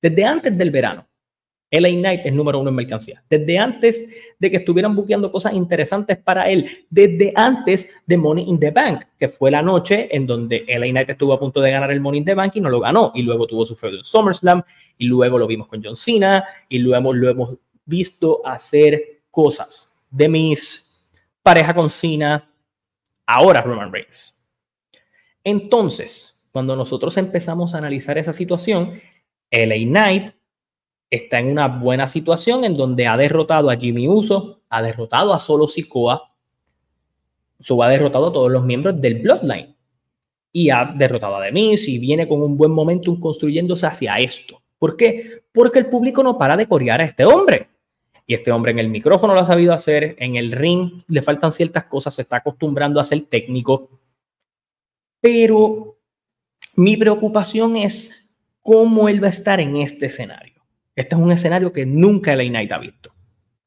desde 0.00 0.24
antes 0.24 0.56
del 0.56 0.70
verano. 0.70 1.06
LA 1.72 1.90
Knight 1.90 2.20
es 2.24 2.32
número 2.32 2.58
uno 2.58 2.70
en 2.70 2.74
mercancía. 2.74 3.22
Desde 3.30 3.56
antes 3.56 4.08
de 4.40 4.50
que 4.50 4.56
estuvieran 4.56 4.96
buqueando 4.96 5.30
cosas 5.30 5.54
interesantes 5.54 6.18
para 6.18 6.50
él, 6.50 6.68
desde 6.90 7.32
antes 7.36 7.94
de 8.06 8.16
Money 8.16 8.48
in 8.48 8.58
the 8.58 8.72
Bank, 8.72 9.04
que 9.16 9.28
fue 9.28 9.52
la 9.52 9.62
noche 9.62 10.08
en 10.10 10.26
donde 10.26 10.64
LA 10.66 10.88
Knight 10.88 11.10
estuvo 11.10 11.32
a 11.32 11.38
punto 11.38 11.60
de 11.60 11.70
ganar 11.70 11.92
el 11.92 12.00
Money 12.00 12.18
in 12.18 12.24
the 12.24 12.34
Bank 12.34 12.56
y 12.56 12.60
no 12.60 12.70
lo 12.70 12.80
ganó. 12.80 13.12
Y 13.14 13.22
luego 13.22 13.46
tuvo 13.46 13.64
su 13.64 13.76
feudo 13.76 13.98
en 13.98 14.04
SummerSlam, 14.04 14.62
y 14.98 15.06
luego 15.06 15.38
lo 15.38 15.46
vimos 15.46 15.68
con 15.68 15.80
John 15.82 15.94
Cena, 15.94 16.44
y 16.68 16.78
luego 16.80 17.12
lo 17.12 17.30
hemos 17.30 17.56
visto 17.84 18.44
hacer 18.44 19.22
cosas 19.30 19.90
de 20.10 20.28
mis 20.28 20.90
pareja 21.42 21.74
con 21.74 21.88
Cena, 21.88 22.48
ahora 23.26 23.62
Roman 23.62 23.92
Reigns. 23.92 24.36
Entonces, 25.42 26.48
cuando 26.52 26.76
nosotros 26.76 27.16
empezamos 27.16 27.74
a 27.74 27.78
analizar 27.78 28.18
esa 28.18 28.32
situación, 28.32 29.00
LA 29.50 29.86
Knight 29.86 30.34
está 31.08 31.38
en 31.38 31.48
una 31.48 31.66
buena 31.66 32.06
situación 32.06 32.64
en 32.64 32.76
donde 32.76 33.06
ha 33.06 33.16
derrotado 33.16 33.70
a 33.70 33.76
Jimmy 33.76 34.08
Uso, 34.08 34.62
ha 34.68 34.82
derrotado 34.82 35.32
a 35.32 35.38
Solo 35.38 35.66
Sikoa, 35.66 36.32
so 37.58 37.82
ha 37.82 37.88
derrotado 37.88 38.28
a 38.28 38.32
todos 38.32 38.50
los 38.50 38.64
miembros 38.64 39.00
del 39.00 39.20
Bloodline 39.20 39.74
y 40.52 40.70
ha 40.70 40.92
derrotado 40.96 41.36
a 41.36 41.42
Demis 41.42 41.88
y 41.88 41.98
viene 41.98 42.26
con 42.28 42.42
un 42.42 42.56
buen 42.56 42.72
momentum 42.72 43.18
construyéndose 43.18 43.86
hacia 43.86 44.16
esto. 44.18 44.60
¿Por 44.78 44.96
qué? 44.96 45.42
Porque 45.52 45.78
el 45.78 45.86
público 45.86 46.22
no 46.22 46.38
para 46.38 46.56
de 46.56 46.66
corear 46.66 47.00
a 47.00 47.04
este 47.04 47.24
hombre. 47.24 47.68
Y 48.26 48.34
este 48.34 48.52
hombre 48.52 48.72
en 48.72 48.78
el 48.78 48.88
micrófono 48.88 49.34
lo 49.34 49.40
ha 49.40 49.46
sabido 49.46 49.72
hacer, 49.72 50.16
en 50.18 50.36
el 50.36 50.52
ring 50.52 51.02
le 51.08 51.22
faltan 51.22 51.52
ciertas 51.52 51.84
cosas, 51.84 52.14
se 52.14 52.22
está 52.22 52.36
acostumbrando 52.36 53.00
a 53.00 53.04
ser 53.04 53.22
técnico. 53.22 53.90
Pero 55.20 55.98
mi 56.76 56.96
preocupación 56.96 57.76
es 57.76 58.38
cómo 58.62 59.08
él 59.08 59.22
va 59.22 59.26
a 59.26 59.30
estar 59.30 59.60
en 59.60 59.76
este 59.76 60.06
escenario. 60.06 60.62
Este 60.94 61.14
es 61.14 61.20
un 61.20 61.32
escenario 61.32 61.72
que 61.72 61.86
nunca 61.86 62.34
LA 62.36 62.44
Knight 62.44 62.72
ha 62.72 62.78
visto 62.78 63.12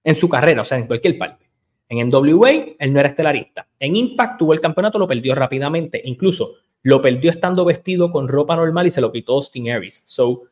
en 0.03 0.15
su 0.15 0.29
carrera, 0.29 0.61
o 0.61 0.65
sea, 0.65 0.77
en 0.77 0.87
cualquier 0.87 1.17
parte. 1.17 1.49
En 1.89 2.09
NWA, 2.09 2.51
él 2.79 2.93
no 2.93 2.99
era 2.99 3.09
estelarista. 3.09 3.67
En 3.79 3.95
Impact 3.95 4.39
tuvo 4.39 4.53
el 4.53 4.61
campeonato, 4.61 4.97
lo 4.97 5.07
perdió 5.07 5.35
rápidamente. 5.35 6.01
Incluso 6.05 6.55
Lo 6.85 7.01
perdió 7.01 7.31
estando 7.31 7.63
vestido 7.63 8.11
con 8.11 8.27
ropa 8.27 8.57
normal 8.57 8.87
y 8.87 8.91
se 8.91 8.99
lo 8.99 9.11
quitó 9.11 9.33
Austin 9.33 9.71
Aries. 9.71 10.03
So, 10.05 10.43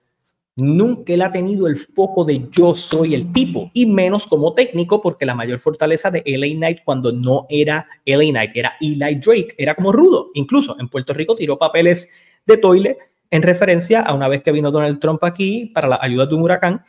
nunca 0.56 1.14
él 1.14 1.22
ha 1.22 1.32
tenido 1.32 1.68
el 1.68 1.78
foco 1.78 2.26
de 2.26 2.48
yo 2.52 2.76
soy 2.76 3.16
el 3.16 3.32
tipo, 3.32 3.72
y 3.74 3.86
menos 3.86 4.26
como 4.26 4.54
técnico, 4.54 5.02
porque 5.02 5.26
la 5.26 5.36
mayor 5.36 5.60
fortaleza 5.60 6.12
de 6.12 6.24
LA 6.26 6.56
Knight 6.56 6.80
cuando 6.84 7.12
no 7.12 7.46
era 7.50 7.88
LA 8.06 8.32
Knight, 8.32 8.52
era 8.56 8.74
Eli 8.82 9.16
Drake, 9.16 9.56
era 9.58 9.76
como 9.76 9.92
rudo. 9.92 10.32
Incluso 10.34 10.78
en 10.80 10.90
Puerto 10.90 11.14
Rico 11.14 11.36
tiró 11.36 11.58
papeles 11.58 12.12
de 12.46 12.58
toile 12.58 12.98
en 13.30 13.42
referencia 13.42 14.02
a 14.02 14.14
una 14.14 14.28
vez 14.28 14.44
que 14.44 14.52
vino 14.52 14.72
Donald 14.72 15.00
Trump 15.00 15.24
aquí 15.24 15.72
para 15.74 15.88
la 15.88 16.00
ayuda 16.02 16.26
de 16.26 16.36
un 16.36 16.42
huracán 16.42 16.84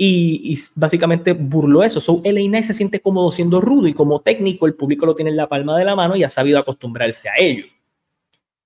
y, 0.00 0.56
básicamente 0.76 1.32
burló 1.32 1.82
eso. 1.82 2.00
So, 2.00 2.22
LA 2.24 2.42
Knight 2.42 2.64
se 2.64 2.74
siente 2.74 3.00
cómodo 3.00 3.32
siendo 3.32 3.60
rudo 3.60 3.88
y 3.88 3.94
como 3.94 4.20
técnico 4.20 4.66
el 4.66 4.74
público 4.74 5.04
lo 5.04 5.16
tiene 5.16 5.32
en 5.32 5.36
la 5.36 5.48
palma 5.48 5.76
de 5.76 5.84
la 5.84 5.96
mano 5.96 6.14
y 6.14 6.22
ha 6.22 6.30
sabido 6.30 6.58
acostumbrarse 6.58 7.28
a 7.28 7.32
ello. 7.36 7.64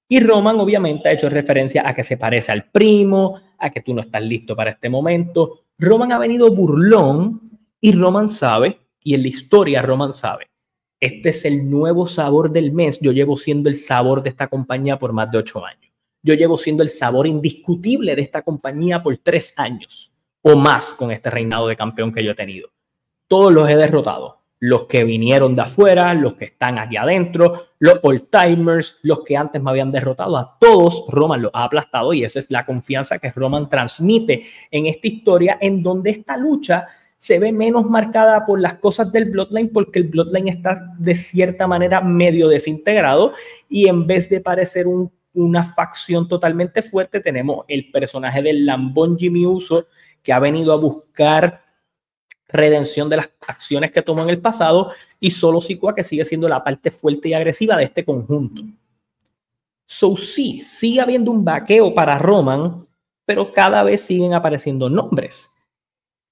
Y 0.08 0.20
Roman 0.20 0.60
obviamente 0.60 1.08
ha 1.08 1.12
hecho 1.12 1.28
referencia 1.28 1.88
a 1.88 1.94
que 1.94 2.04
se 2.04 2.16
parece 2.16 2.52
al 2.52 2.64
primo, 2.70 3.40
a 3.58 3.70
que 3.70 3.80
tú 3.80 3.94
no 3.94 4.02
estás 4.02 4.22
listo 4.22 4.54
para 4.54 4.72
este 4.72 4.88
momento. 4.88 5.64
Roman 5.78 6.12
ha 6.12 6.18
venido 6.18 6.54
burlón 6.54 7.40
y 7.80 7.92
Roman 7.92 8.28
sabe, 8.28 8.78
y 9.02 9.14
en 9.14 9.22
la 9.22 9.28
historia 9.28 9.82
Roman 9.82 10.12
sabe, 10.12 10.50
este 11.00 11.30
es 11.30 11.44
el 11.44 11.68
nuevo 11.68 12.06
sabor 12.06 12.52
del 12.52 12.72
mes. 12.72 13.00
Yo 13.00 13.10
llevo 13.10 13.36
siendo 13.36 13.68
el 13.68 13.74
sabor 13.74 14.22
de 14.22 14.28
esta 14.28 14.48
compañía 14.48 14.98
por 14.98 15.12
más 15.12 15.30
de 15.30 15.38
ocho 15.38 15.64
años. 15.64 15.92
Yo 16.22 16.34
llevo 16.34 16.56
siendo 16.56 16.84
el 16.84 16.88
sabor 16.88 17.26
indiscutible 17.26 18.14
de 18.14 18.22
esta 18.22 18.42
compañía 18.42 19.02
por 19.02 19.16
tres 19.18 19.58
años 19.58 20.14
o 20.42 20.56
más 20.56 20.92
con 20.94 21.10
este 21.10 21.30
reinado 21.30 21.66
de 21.66 21.76
campeón 21.76 22.12
que 22.12 22.22
yo 22.22 22.32
he 22.32 22.36
tenido. 22.36 22.68
Todos 23.26 23.52
los 23.52 23.68
he 23.68 23.76
derrotado 23.76 24.41
los 24.62 24.84
que 24.84 25.02
vinieron 25.02 25.56
de 25.56 25.62
afuera, 25.62 26.14
los 26.14 26.34
que 26.34 26.44
están 26.44 26.78
aquí 26.78 26.96
adentro, 26.96 27.70
los 27.80 27.98
old 28.00 28.28
timers, 28.30 29.00
los 29.02 29.24
que 29.24 29.36
antes 29.36 29.60
me 29.60 29.68
habían 29.68 29.90
derrotado, 29.90 30.36
a 30.36 30.56
todos 30.60 31.04
Roman 31.08 31.42
los 31.42 31.50
ha 31.52 31.64
aplastado 31.64 32.12
y 32.12 32.22
esa 32.22 32.38
es 32.38 32.48
la 32.48 32.64
confianza 32.64 33.18
que 33.18 33.32
Roman 33.32 33.68
transmite 33.68 34.46
en 34.70 34.86
esta 34.86 35.08
historia 35.08 35.58
en 35.60 35.82
donde 35.82 36.10
esta 36.10 36.36
lucha 36.36 36.86
se 37.16 37.40
ve 37.40 37.50
menos 37.50 37.90
marcada 37.90 38.46
por 38.46 38.60
las 38.60 38.74
cosas 38.74 39.10
del 39.10 39.32
Bloodline 39.32 39.70
porque 39.72 39.98
el 39.98 40.04
Bloodline 40.04 40.50
está 40.50 40.94
de 40.96 41.16
cierta 41.16 41.66
manera 41.66 42.00
medio 42.00 42.46
desintegrado 42.46 43.32
y 43.68 43.88
en 43.88 44.06
vez 44.06 44.30
de 44.30 44.40
parecer 44.40 44.86
una 45.34 45.64
facción 45.64 46.28
totalmente 46.28 46.84
fuerte 46.84 47.18
tenemos 47.18 47.64
el 47.66 47.90
personaje 47.90 48.40
del 48.40 48.64
Lambón 48.64 49.18
Jimmy 49.18 49.44
Uso 49.44 49.86
que 50.22 50.32
ha 50.32 50.38
venido 50.38 50.72
a 50.72 50.76
buscar 50.76 51.62
redención 52.52 53.08
de 53.08 53.16
las 53.16 53.30
acciones 53.46 53.90
que 53.90 54.02
tomó 54.02 54.22
en 54.22 54.30
el 54.30 54.40
pasado 54.40 54.92
y 55.18 55.30
solo 55.30 55.60
Sikoa 55.60 55.94
que 55.94 56.04
sigue 56.04 56.24
siendo 56.24 56.48
la 56.48 56.62
parte 56.62 56.90
fuerte 56.90 57.28
y 57.28 57.34
agresiva 57.34 57.76
de 57.76 57.84
este 57.84 58.04
conjunto. 58.04 58.62
So 59.86 60.16
sí, 60.16 60.60
sigue 60.60 61.00
habiendo 61.00 61.30
un 61.30 61.44
vaqueo 61.44 61.94
para 61.94 62.18
Roman, 62.18 62.86
pero 63.24 63.52
cada 63.52 63.82
vez 63.82 64.00
siguen 64.00 64.34
apareciendo 64.34 64.88
nombres. 64.88 65.50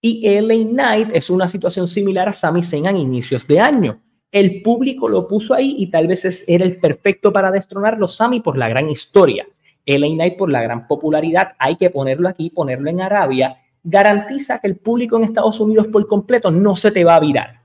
Y 0.00 0.26
LA 0.40 0.70
Knight 0.70 1.08
es 1.12 1.28
una 1.28 1.46
situación 1.46 1.86
similar 1.86 2.28
a 2.28 2.32
Sami 2.32 2.62
Zayn 2.62 2.86
a 2.86 2.92
inicios 2.92 3.46
de 3.46 3.60
año. 3.60 4.00
El 4.32 4.62
público 4.62 5.08
lo 5.08 5.28
puso 5.28 5.54
ahí 5.54 5.74
y 5.78 5.90
tal 5.90 6.06
vez 6.06 6.44
era 6.48 6.64
el 6.64 6.78
perfecto 6.78 7.32
para 7.32 7.50
destronarlo 7.50 8.08
Sami 8.08 8.40
por 8.40 8.56
la 8.56 8.68
gran 8.68 8.88
historia. 8.88 9.46
LA 9.84 10.08
Knight 10.08 10.36
por 10.36 10.50
la 10.50 10.62
gran 10.62 10.86
popularidad. 10.86 11.52
Hay 11.58 11.76
que 11.76 11.90
ponerlo 11.90 12.28
aquí, 12.28 12.50
ponerlo 12.50 12.88
en 12.88 13.00
Arabia 13.00 13.56
garantiza 13.82 14.58
que 14.58 14.68
el 14.68 14.76
público 14.76 15.16
en 15.16 15.24
Estados 15.24 15.60
Unidos 15.60 15.86
por 15.88 16.06
completo 16.06 16.50
no 16.50 16.76
se 16.76 16.90
te 16.90 17.04
va 17.04 17.16
a 17.16 17.20
virar. 17.20 17.60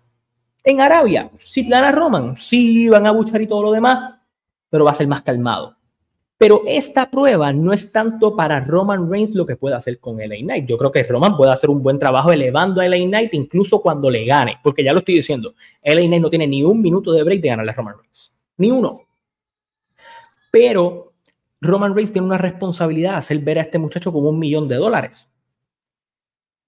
En 0.64 0.82
Arabia, 0.82 1.30
si 1.38 1.68
gana 1.68 1.92
Roman, 1.92 2.38
sí 2.38 2.90
van 2.90 3.06
a 3.06 3.12
buchar 3.12 3.42
y 3.42 3.48
todo 3.48 3.62
lo 3.62 3.72
demás, 3.72 4.16
pero 4.70 4.86
va 4.86 4.92
a 4.92 4.96
ser 4.96 5.08
más 5.08 5.22
calmado. 5.22 5.76
Pero 6.38 6.64
esta 6.68 7.10
prueba 7.10 7.54
no 7.54 7.72
es 7.72 7.94
tanto 7.94 8.36
para 8.36 8.60
Roman 8.60 9.10
Reigns 9.10 9.34
lo 9.34 9.46
que 9.46 9.56
puede 9.56 9.76
hacer 9.76 10.00
con 10.00 10.18
LA 10.18 10.38
Knight. 10.40 10.68
Yo 10.68 10.78
creo 10.78 10.92
que 10.92 11.04
Roman 11.04 11.38
puede 11.38 11.54
hacer 11.54 11.70
un 11.70 11.82
buen 11.82 11.98
trabajo 11.98 12.32
elevando 12.32 12.82
a 12.82 12.88
LA 12.88 13.06
Knight 13.06 13.34
incluso 13.34 13.82
cuando 13.82 14.10
le 14.10 14.26
gane, 14.26 14.58
porque 14.62 14.84
ya 14.84 14.92
lo 14.92 15.00
estoy 15.00 15.16
diciendo, 15.16 15.54
LA 15.84 16.02
Knight 16.02 16.22
no 16.22 16.30
tiene 16.30 16.48
ni 16.48 16.64
un 16.64 16.82
minuto 16.82 17.12
de 17.12 17.24
break 17.24 17.42
de 17.42 17.50
ganarle 17.50 17.72
a 17.72 17.76
Roman 17.76 17.98
Reigns, 18.00 18.38
ni 18.58 18.72
uno. 18.72 19.02
Pero 20.52 21.14
Roman 21.62 21.94
Reigns 21.94 22.12
tiene 22.12 22.28
una 22.28 22.38
responsabilidad 22.38 23.12
de 23.12 23.18
hacer 23.18 23.40
ver 23.40 23.60
a 23.60 23.62
este 23.62 23.78
muchacho 23.78 24.12
como 24.12 24.30
un 24.30 24.40
millón 24.40 24.68
de 24.68 24.76
dólares 24.76 25.32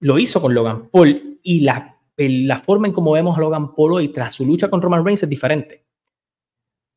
lo 0.00 0.18
hizo 0.18 0.40
con 0.40 0.54
Logan 0.54 0.88
Paul 0.88 1.38
y 1.42 1.60
la, 1.60 1.96
la 2.16 2.58
forma 2.58 2.88
en 2.88 2.92
cómo 2.92 3.12
vemos 3.12 3.36
a 3.36 3.40
Logan 3.40 3.74
Paul 3.74 3.94
hoy 3.94 4.08
tras 4.08 4.34
su 4.34 4.44
lucha 4.44 4.68
con 4.68 4.82
Roman 4.82 5.04
Reigns 5.04 5.22
es 5.22 5.28
diferente. 5.28 5.84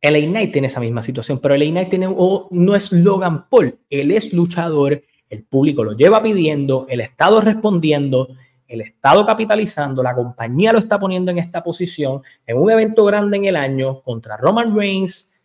LA 0.01 0.19
Knight 0.21 0.51
tiene 0.51 0.67
esa 0.67 0.79
misma 0.79 1.03
situación, 1.03 1.39
pero 1.39 1.55
LA 1.55 1.65
Knight 1.65 1.93
no 1.93 2.75
es 2.75 2.91
Logan 2.91 3.47
Paul, 3.49 3.77
él 3.89 4.11
es 4.11 4.33
luchador, 4.33 5.03
el 5.29 5.43
público 5.43 5.83
lo 5.83 5.93
lleva 5.93 6.23
pidiendo, 6.23 6.87
el 6.89 7.01
Estado 7.01 7.39
respondiendo, 7.39 8.29
el 8.67 8.81
Estado 8.81 9.25
capitalizando, 9.25 10.01
la 10.01 10.15
compañía 10.15 10.73
lo 10.73 10.79
está 10.79 10.99
poniendo 10.99 11.29
en 11.29 11.37
esta 11.37 11.63
posición, 11.63 12.21
en 12.47 12.57
un 12.57 12.71
evento 12.71 13.05
grande 13.05 13.37
en 13.37 13.45
el 13.45 13.55
año 13.55 14.01
contra 14.01 14.37
Roman 14.37 14.75
Reigns, 14.75 15.39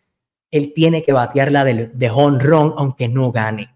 él 0.49 0.73
tiene 0.73 1.03
que 1.03 1.13
batearla 1.13 1.63
de, 1.63 1.87
de 1.93 2.09
home 2.09 2.39
run 2.39 2.73
aunque 2.77 3.07
no 3.07 3.31
gane. 3.31 3.75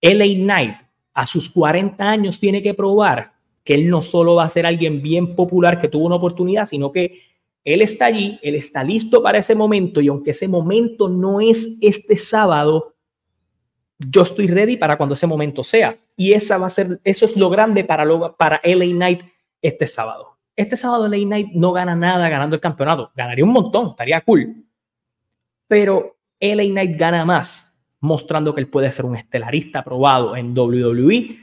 LA 0.00 0.24
Knight 0.24 0.87
a 1.18 1.26
sus 1.26 1.50
40 1.50 2.08
años 2.08 2.38
tiene 2.38 2.62
que 2.62 2.74
probar 2.74 3.32
que 3.64 3.74
él 3.74 3.90
no 3.90 4.02
solo 4.02 4.36
va 4.36 4.44
a 4.44 4.48
ser 4.48 4.64
alguien 4.64 5.02
bien 5.02 5.34
popular 5.34 5.80
que 5.80 5.88
tuvo 5.88 6.06
una 6.06 6.14
oportunidad, 6.14 6.64
sino 6.66 6.92
que 6.92 7.22
él 7.64 7.82
está 7.82 8.06
allí, 8.06 8.38
él 8.40 8.54
está 8.54 8.84
listo 8.84 9.20
para 9.20 9.38
ese 9.38 9.56
momento 9.56 10.00
y 10.00 10.06
aunque 10.06 10.30
ese 10.30 10.46
momento 10.46 11.08
no 11.08 11.40
es 11.40 11.76
este 11.80 12.16
sábado, 12.16 12.94
yo 13.98 14.22
estoy 14.22 14.46
ready 14.46 14.76
para 14.76 14.96
cuando 14.96 15.16
ese 15.16 15.26
momento 15.26 15.64
sea. 15.64 15.98
Y 16.14 16.34
esa 16.34 16.56
va 16.56 16.68
a 16.68 16.70
ser, 16.70 17.00
eso 17.02 17.24
es 17.24 17.36
lo 17.36 17.50
grande 17.50 17.82
para, 17.82 18.04
lo, 18.04 18.36
para 18.36 18.60
LA 18.62 18.86
Knight 18.86 19.22
este 19.60 19.88
sábado. 19.88 20.38
Este 20.54 20.76
sábado 20.76 21.08
LA 21.08 21.16
Knight 21.16 21.48
no 21.52 21.72
gana 21.72 21.96
nada 21.96 22.28
ganando 22.28 22.54
el 22.54 22.60
campeonato. 22.60 23.10
Ganaría 23.16 23.44
un 23.44 23.52
montón, 23.52 23.88
estaría 23.88 24.20
cool. 24.20 24.64
Pero 25.66 26.16
LA 26.38 26.62
Knight 26.66 26.96
gana 26.96 27.24
más 27.24 27.67
mostrando 28.00 28.54
que 28.54 28.60
él 28.60 28.68
puede 28.68 28.90
ser 28.90 29.04
un 29.04 29.16
estelarista 29.16 29.82
probado 29.82 30.36
en 30.36 30.56
WWE, 30.56 31.38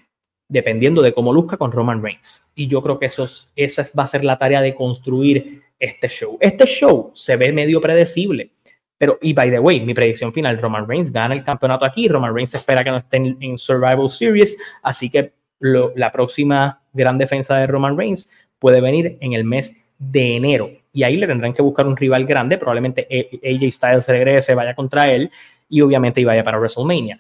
dependiendo 0.48 1.02
de 1.02 1.14
cómo 1.14 1.34
luzca 1.34 1.58
con 1.58 1.72
Roman 1.72 2.02
Reigns. 2.02 2.52
Y 2.56 2.68
yo 2.68 2.82
creo 2.82 3.00
que 3.00 3.08
eso 3.08 3.28
esa 3.56 3.86
va 3.98 4.04
a 4.04 4.08
ser 4.08 4.24
la 4.24 4.38
tarea 4.38 4.62
de 4.62 4.76
construir 4.76 5.64
este 5.80 6.08
show. 6.08 6.38
Este 6.40 6.66
show 6.66 7.12
se 7.14 7.36
ve 7.36 7.52
medio 7.52 7.82
predecible, 7.82 8.52
pero, 8.98 9.18
y 9.22 9.34
by 9.34 9.52
the 9.52 9.60
way, 9.60 9.82
mi 9.82 9.94
predicción 9.94 10.32
final, 10.32 10.58
Roman 10.58 10.88
Reigns 10.88 11.12
gana 11.12 11.36
el 11.36 11.44
campeonato 11.44 11.86
aquí, 11.86 12.08
Roman 12.08 12.34
Reigns 12.34 12.56
espera 12.56 12.84
que 12.84 12.92
no 12.92 12.98
esté 12.98 13.18
en, 13.18 13.58
Survival 13.58 14.10
Series, 14.10 14.58
así 14.84 15.10
que 15.10 15.34
la 15.60 16.12
próxima 16.12 16.82
gran 16.94 17.18
defensa 17.18 17.58
de 17.58 17.68
Roman 17.68 17.98
Reigns 17.98 18.30
puede 18.60 18.82
venir 18.82 19.18
en 19.20 19.34
el 19.34 19.44
mes 19.44 19.94
de 19.98 20.38
enero. 20.38 20.70
Y 20.94 21.04
ahí 21.04 21.18
le 21.18 21.28
tendrán 21.28 21.54
que 21.54 21.62
buscar 21.62 21.88
un 21.88 21.98
rival 21.98 22.26
grande, 22.26 22.58
probablemente 22.58 23.08
AJ 23.12 23.72
Styles 23.72 24.08
regrese, 24.08 24.56
vaya 24.56 24.76
contra 24.76 25.12
él, 25.12 25.30
y 25.70 25.82
obviamente 25.82 26.22
iba 26.22 26.42
para 26.44 26.58
WrestleMania. 26.58 27.20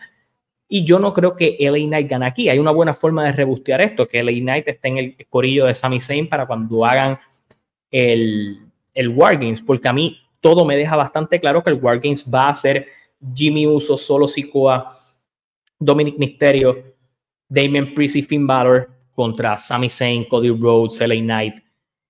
Y 0.67 0.83
yo 0.83 0.99
no 0.99 1.13
creo 1.13 1.35
que 1.35 1.57
LA 1.59 1.85
Knight 1.87 2.09
gane 2.09 2.25
aquí. 2.25 2.49
Hay 2.49 2.57
una 2.57 2.71
buena 2.71 2.93
forma 2.93 3.23
de 3.23 3.31
rebustear 3.31 3.81
esto, 3.81 4.07
que 4.07 4.23
LA 4.23 4.31
Knight 4.31 4.67
esté 4.67 4.87
en 4.87 4.97
el 4.97 5.27
corillo 5.29 5.65
de 5.65 5.75
Sami 5.75 5.99
Zayn 5.99 6.27
para 6.27 6.47
cuando 6.47 6.85
hagan 6.85 7.19
el, 7.91 8.59
el 8.93 9.09
Wargames, 9.09 9.61
porque 9.61 9.87
a 9.87 9.93
mí 9.93 10.17
todo 10.39 10.65
me 10.65 10.75
deja 10.75 10.95
bastante 10.95 11.39
claro 11.39 11.63
que 11.63 11.69
el 11.69 11.79
Wargames 11.81 12.25
va 12.31 12.49
a 12.49 12.55
ser 12.55 12.87
Jimmy 13.33 13.67
Uso, 13.67 13.95
Solo 13.95 14.27
Sikoa, 14.27 14.97
Dominic 15.79 16.17
Mysterio, 16.17 16.95
Damien 17.47 17.93
Priest 17.93 18.15
y 18.15 18.21
Finn 18.23 18.47
Balor 18.47 18.89
contra 19.13 19.57
Sami 19.57 19.89
Zayn, 19.89 20.25
Cody 20.25 20.49
Rhodes, 20.49 20.99
LA 20.99 21.15
Knight 21.15 21.64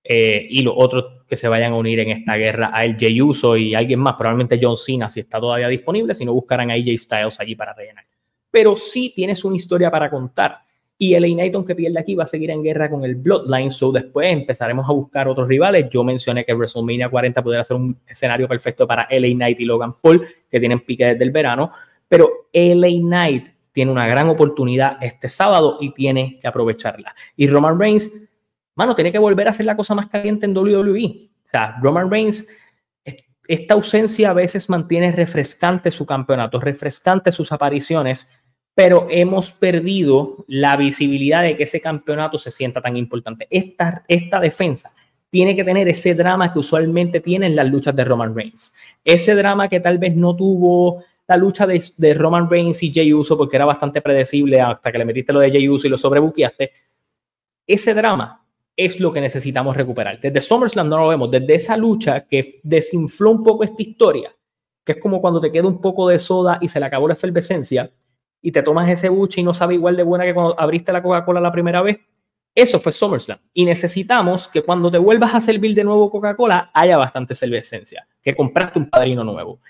eh, 0.08 0.46
y 0.48 0.62
los 0.62 0.74
otros 0.76 1.24
que 1.28 1.36
se 1.36 1.48
vayan 1.48 1.72
a 1.72 1.76
unir 1.76 2.00
en 2.00 2.10
esta 2.10 2.36
guerra 2.36 2.70
a 2.72 2.84
el 2.84 2.96
Jey 2.96 3.20
Uso 3.20 3.56
y 3.56 3.74
alguien 3.74 3.98
más, 3.98 4.14
probablemente 4.14 4.58
John 4.60 4.76
Cena 4.76 5.08
si 5.08 5.20
está 5.20 5.40
todavía 5.40 5.68
disponible, 5.68 6.14
si 6.14 6.24
no 6.24 6.32
buscarán 6.32 6.70
a 6.70 6.74
AJ 6.74 6.96
Styles 6.96 7.40
allí 7.40 7.56
para 7.56 7.72
rellenar. 7.74 8.04
Pero 8.50 8.76
sí 8.76 9.12
tienes 9.14 9.44
una 9.44 9.56
historia 9.56 9.90
para 9.90 10.08
contar. 10.08 10.58
Y 10.98 11.12
el 11.12 11.24
Knight, 11.24 11.54
que 11.66 11.74
pierde 11.74 11.98
aquí, 12.00 12.14
va 12.14 12.24
a 12.24 12.26
seguir 12.26 12.50
en 12.50 12.62
guerra 12.62 12.88
con 12.88 13.04
el 13.04 13.16
Bloodline. 13.16 13.70
So 13.70 13.92
después 13.92 14.32
empezará 14.32 14.72
a 14.72 14.92
buscar 14.92 15.28
otros 15.28 15.46
rivales. 15.46 15.90
Yo 15.90 16.02
mencioné 16.02 16.44
que 16.44 16.54
WrestleMania 16.54 17.10
40 17.10 17.42
pudiera 17.42 17.64
ser 17.64 17.76
un 17.76 17.98
escenario 18.06 18.48
perfecto 18.48 18.86
para 18.86 19.06
LA 19.10 19.34
Knight 19.34 19.60
y 19.60 19.64
Logan 19.66 19.94
Paul, 20.00 20.26
que 20.50 20.58
tienen 20.58 20.80
pique 20.80 21.04
desde 21.04 21.24
el 21.24 21.32
verano. 21.32 21.70
Pero 22.08 22.48
LA 22.52 23.00
Knight 23.00 23.48
tiene 23.72 23.92
una 23.92 24.06
gran 24.06 24.28
oportunidad 24.28 24.96
este 25.02 25.28
sábado 25.28 25.76
y 25.82 25.92
tiene 25.92 26.38
que 26.40 26.48
aprovecharla. 26.48 27.14
Y 27.36 27.46
Roman 27.46 27.78
Reigns 27.78 28.35
mano, 28.76 28.94
tiene 28.94 29.10
que 29.10 29.18
volver 29.18 29.48
a 29.48 29.50
hacer 29.50 29.66
la 29.66 29.76
cosa 29.76 29.94
más 29.94 30.06
caliente 30.06 30.46
en 30.46 30.56
WWE. 30.56 31.30
O 31.44 31.48
sea, 31.48 31.78
Roman 31.82 32.10
Reigns, 32.10 32.46
esta 33.48 33.74
ausencia 33.74 34.30
a 34.30 34.34
veces 34.34 34.68
mantiene 34.68 35.12
refrescante 35.12 35.90
su 35.90 36.06
campeonato, 36.06 36.60
refrescante 36.60 37.32
sus 37.32 37.52
apariciones, 37.52 38.30
pero 38.74 39.06
hemos 39.10 39.52
perdido 39.52 40.44
la 40.48 40.76
visibilidad 40.76 41.42
de 41.42 41.56
que 41.56 41.62
ese 41.62 41.80
campeonato 41.80 42.36
se 42.36 42.50
sienta 42.50 42.80
tan 42.82 42.96
importante. 42.96 43.46
Esta, 43.50 44.04
esta 44.06 44.38
defensa 44.38 44.92
tiene 45.30 45.56
que 45.56 45.64
tener 45.64 45.88
ese 45.88 46.14
drama 46.14 46.52
que 46.52 46.58
usualmente 46.58 47.20
tienen 47.20 47.56
las 47.56 47.66
luchas 47.66 47.96
de 47.96 48.04
Roman 48.04 48.34
Reigns. 48.34 48.74
Ese 49.04 49.34
drama 49.34 49.68
que 49.68 49.80
tal 49.80 49.98
vez 49.98 50.14
no 50.14 50.36
tuvo 50.36 51.04
la 51.26 51.36
lucha 51.36 51.66
de, 51.66 51.82
de, 51.98 52.14
Roman 52.14 52.48
Reigns 52.48 52.82
y 52.82 52.92
Jey 52.92 53.12
Uso 53.12 53.36
porque 53.36 53.56
era 53.56 53.64
bastante 53.64 54.00
predecible 54.00 54.60
hasta 54.60 54.92
que 54.92 54.98
le 54.98 55.04
metiste 55.04 55.32
lo 55.32 55.40
de 55.40 55.50
Jey 55.50 55.68
Uso 55.68 55.86
y 55.86 55.90
lo 55.90 55.98
sobrebuqueaste. 55.98 56.70
Ese 57.66 57.94
drama 57.94 58.45
es 58.76 59.00
lo 59.00 59.12
que 59.12 59.20
necesitamos 59.20 59.76
recuperar. 59.76 60.20
Desde 60.20 60.40
SummerSlam 60.40 60.88
no 60.88 60.98
lo 60.98 61.08
vemos, 61.08 61.30
desde 61.30 61.54
esa 61.54 61.76
lucha 61.76 62.26
que 62.26 62.60
desinfló 62.62 63.30
un 63.30 63.42
poco 63.42 63.64
esta 63.64 63.82
historia, 63.82 64.34
que 64.84 64.92
es 64.92 64.98
como 64.98 65.20
cuando 65.20 65.40
te 65.40 65.50
queda 65.50 65.66
un 65.66 65.80
poco 65.80 66.08
de 66.08 66.18
soda 66.18 66.58
y 66.60 66.68
se 66.68 66.78
le 66.78 66.86
acabó 66.86 67.08
la 67.08 67.14
efervescencia 67.14 67.90
y 68.42 68.52
te 68.52 68.62
tomas 68.62 68.88
ese 68.88 69.08
buche 69.08 69.40
y 69.40 69.44
no 69.44 69.54
sabe 69.54 69.74
igual 69.74 69.96
de 69.96 70.02
buena 70.02 70.24
que 70.24 70.34
cuando 70.34 70.58
abriste 70.60 70.92
la 70.92 71.02
Coca-Cola 71.02 71.40
la 71.40 71.52
primera 71.52 71.82
vez. 71.82 71.98
Eso 72.54 72.80
fue 72.80 72.92
SummerSlam. 72.92 73.38
Y 73.52 73.64
necesitamos 73.64 74.48
que 74.48 74.62
cuando 74.62 74.90
te 74.90 74.98
vuelvas 74.98 75.34
a 75.34 75.40
servir 75.40 75.74
de 75.74 75.84
nuevo 75.84 76.10
Coca-Cola 76.10 76.70
haya 76.72 76.96
bastante 76.96 77.34
efervescencia, 77.34 78.06
que 78.22 78.34
compraste 78.34 78.78
un 78.78 78.88
padrino 78.88 79.24
nuevo. 79.24 79.60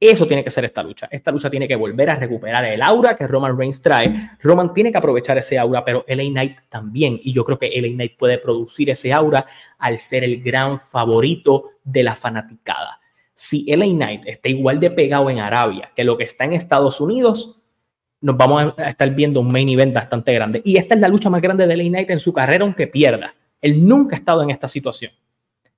Eso 0.00 0.26
tiene 0.26 0.42
que 0.42 0.50
ser 0.50 0.64
esta 0.64 0.82
lucha. 0.82 1.08
Esta 1.10 1.30
lucha 1.30 1.50
tiene 1.50 1.68
que 1.68 1.76
volver 1.76 2.08
a 2.08 2.14
recuperar 2.14 2.64
el 2.64 2.80
aura 2.80 3.14
que 3.14 3.26
Roman 3.26 3.56
Reigns 3.56 3.82
trae. 3.82 4.30
Roman 4.40 4.72
tiene 4.72 4.90
que 4.90 4.96
aprovechar 4.96 5.36
ese 5.36 5.58
aura, 5.58 5.84
pero 5.84 6.06
LA 6.08 6.24
Knight 6.30 6.58
también. 6.70 7.20
Y 7.22 7.34
yo 7.34 7.44
creo 7.44 7.58
que 7.58 7.70
LA 7.78 7.88
Knight 7.88 8.16
puede 8.16 8.38
producir 8.38 8.88
ese 8.88 9.12
aura 9.12 9.44
al 9.78 9.98
ser 9.98 10.24
el 10.24 10.42
gran 10.42 10.78
favorito 10.78 11.72
de 11.84 12.02
la 12.02 12.14
fanaticada. 12.14 12.98
Si 13.34 13.66
LA 13.70 13.86
Knight 13.88 14.22
está 14.24 14.48
igual 14.48 14.80
de 14.80 14.90
pegado 14.90 15.28
en 15.28 15.38
Arabia 15.38 15.90
que 15.94 16.02
lo 16.02 16.16
que 16.16 16.24
está 16.24 16.46
en 16.46 16.54
Estados 16.54 16.98
Unidos, 17.02 17.60
nos 18.22 18.38
vamos 18.38 18.72
a 18.78 18.88
estar 18.88 19.10
viendo 19.10 19.40
un 19.40 19.48
main 19.48 19.68
event 19.68 19.92
bastante 19.92 20.32
grande. 20.32 20.62
Y 20.64 20.78
esta 20.78 20.94
es 20.94 21.00
la 21.02 21.08
lucha 21.08 21.28
más 21.28 21.42
grande 21.42 21.66
de 21.66 21.76
LA 21.76 21.84
Knight 21.84 22.10
en 22.10 22.20
su 22.20 22.32
carrera, 22.32 22.64
aunque 22.64 22.86
pierda. 22.86 23.34
Él 23.60 23.86
nunca 23.86 24.16
ha 24.16 24.18
estado 24.18 24.42
en 24.42 24.48
esta 24.48 24.66
situación. 24.66 25.12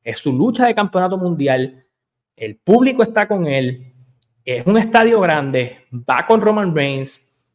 Es 0.04 0.18
su 0.18 0.32
lucha 0.32 0.66
de 0.66 0.76
campeonato 0.76 1.18
mundial. 1.18 1.85
El 2.37 2.56
público 2.56 3.02
está 3.02 3.26
con 3.26 3.46
él 3.46 3.91
es 4.44 4.66
un 4.66 4.78
estadio 4.78 5.20
grande, 5.20 5.87
va 5.92 6.24
con 6.26 6.40
Roman 6.40 6.74
Reigns, 6.74 7.46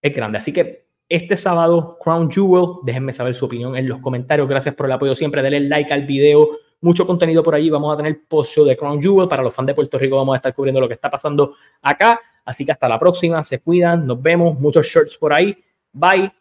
es 0.00 0.14
grande. 0.14 0.38
Así 0.38 0.52
que 0.52 0.88
este 1.08 1.36
sábado, 1.36 1.96
Crown 2.02 2.30
Jewel, 2.30 2.80
déjenme 2.82 3.12
saber 3.12 3.34
su 3.34 3.46
opinión 3.46 3.74
en 3.76 3.88
los 3.88 4.00
comentarios. 4.00 4.46
Gracias 4.48 4.74
por 4.74 4.86
el 4.86 4.92
apoyo 4.92 5.14
siempre. 5.14 5.42
Denle 5.42 5.60
like 5.60 5.92
al 5.92 6.02
video. 6.02 6.50
Mucho 6.80 7.06
contenido 7.06 7.42
por 7.42 7.54
allí. 7.54 7.70
Vamos 7.70 7.94
a 7.94 7.96
tener 7.96 8.20
post-show 8.28 8.64
de 8.66 8.76
Crown 8.76 9.00
Jewel. 9.00 9.26
Para 9.26 9.42
los 9.42 9.54
fans 9.54 9.68
de 9.68 9.74
Puerto 9.74 9.98
Rico 9.98 10.16
vamos 10.16 10.34
a 10.34 10.36
estar 10.36 10.54
cubriendo 10.54 10.80
lo 10.80 10.86
que 10.88 10.94
está 10.94 11.10
pasando 11.10 11.54
acá. 11.80 12.20
Así 12.44 12.64
que 12.64 12.72
hasta 12.72 12.88
la 12.88 12.98
próxima. 12.98 13.42
Se 13.42 13.60
cuidan. 13.60 14.06
Nos 14.06 14.20
vemos. 14.20 14.60
Muchos 14.60 14.86
shirts 14.86 15.16
por 15.16 15.32
ahí. 15.32 15.56
Bye. 15.92 16.37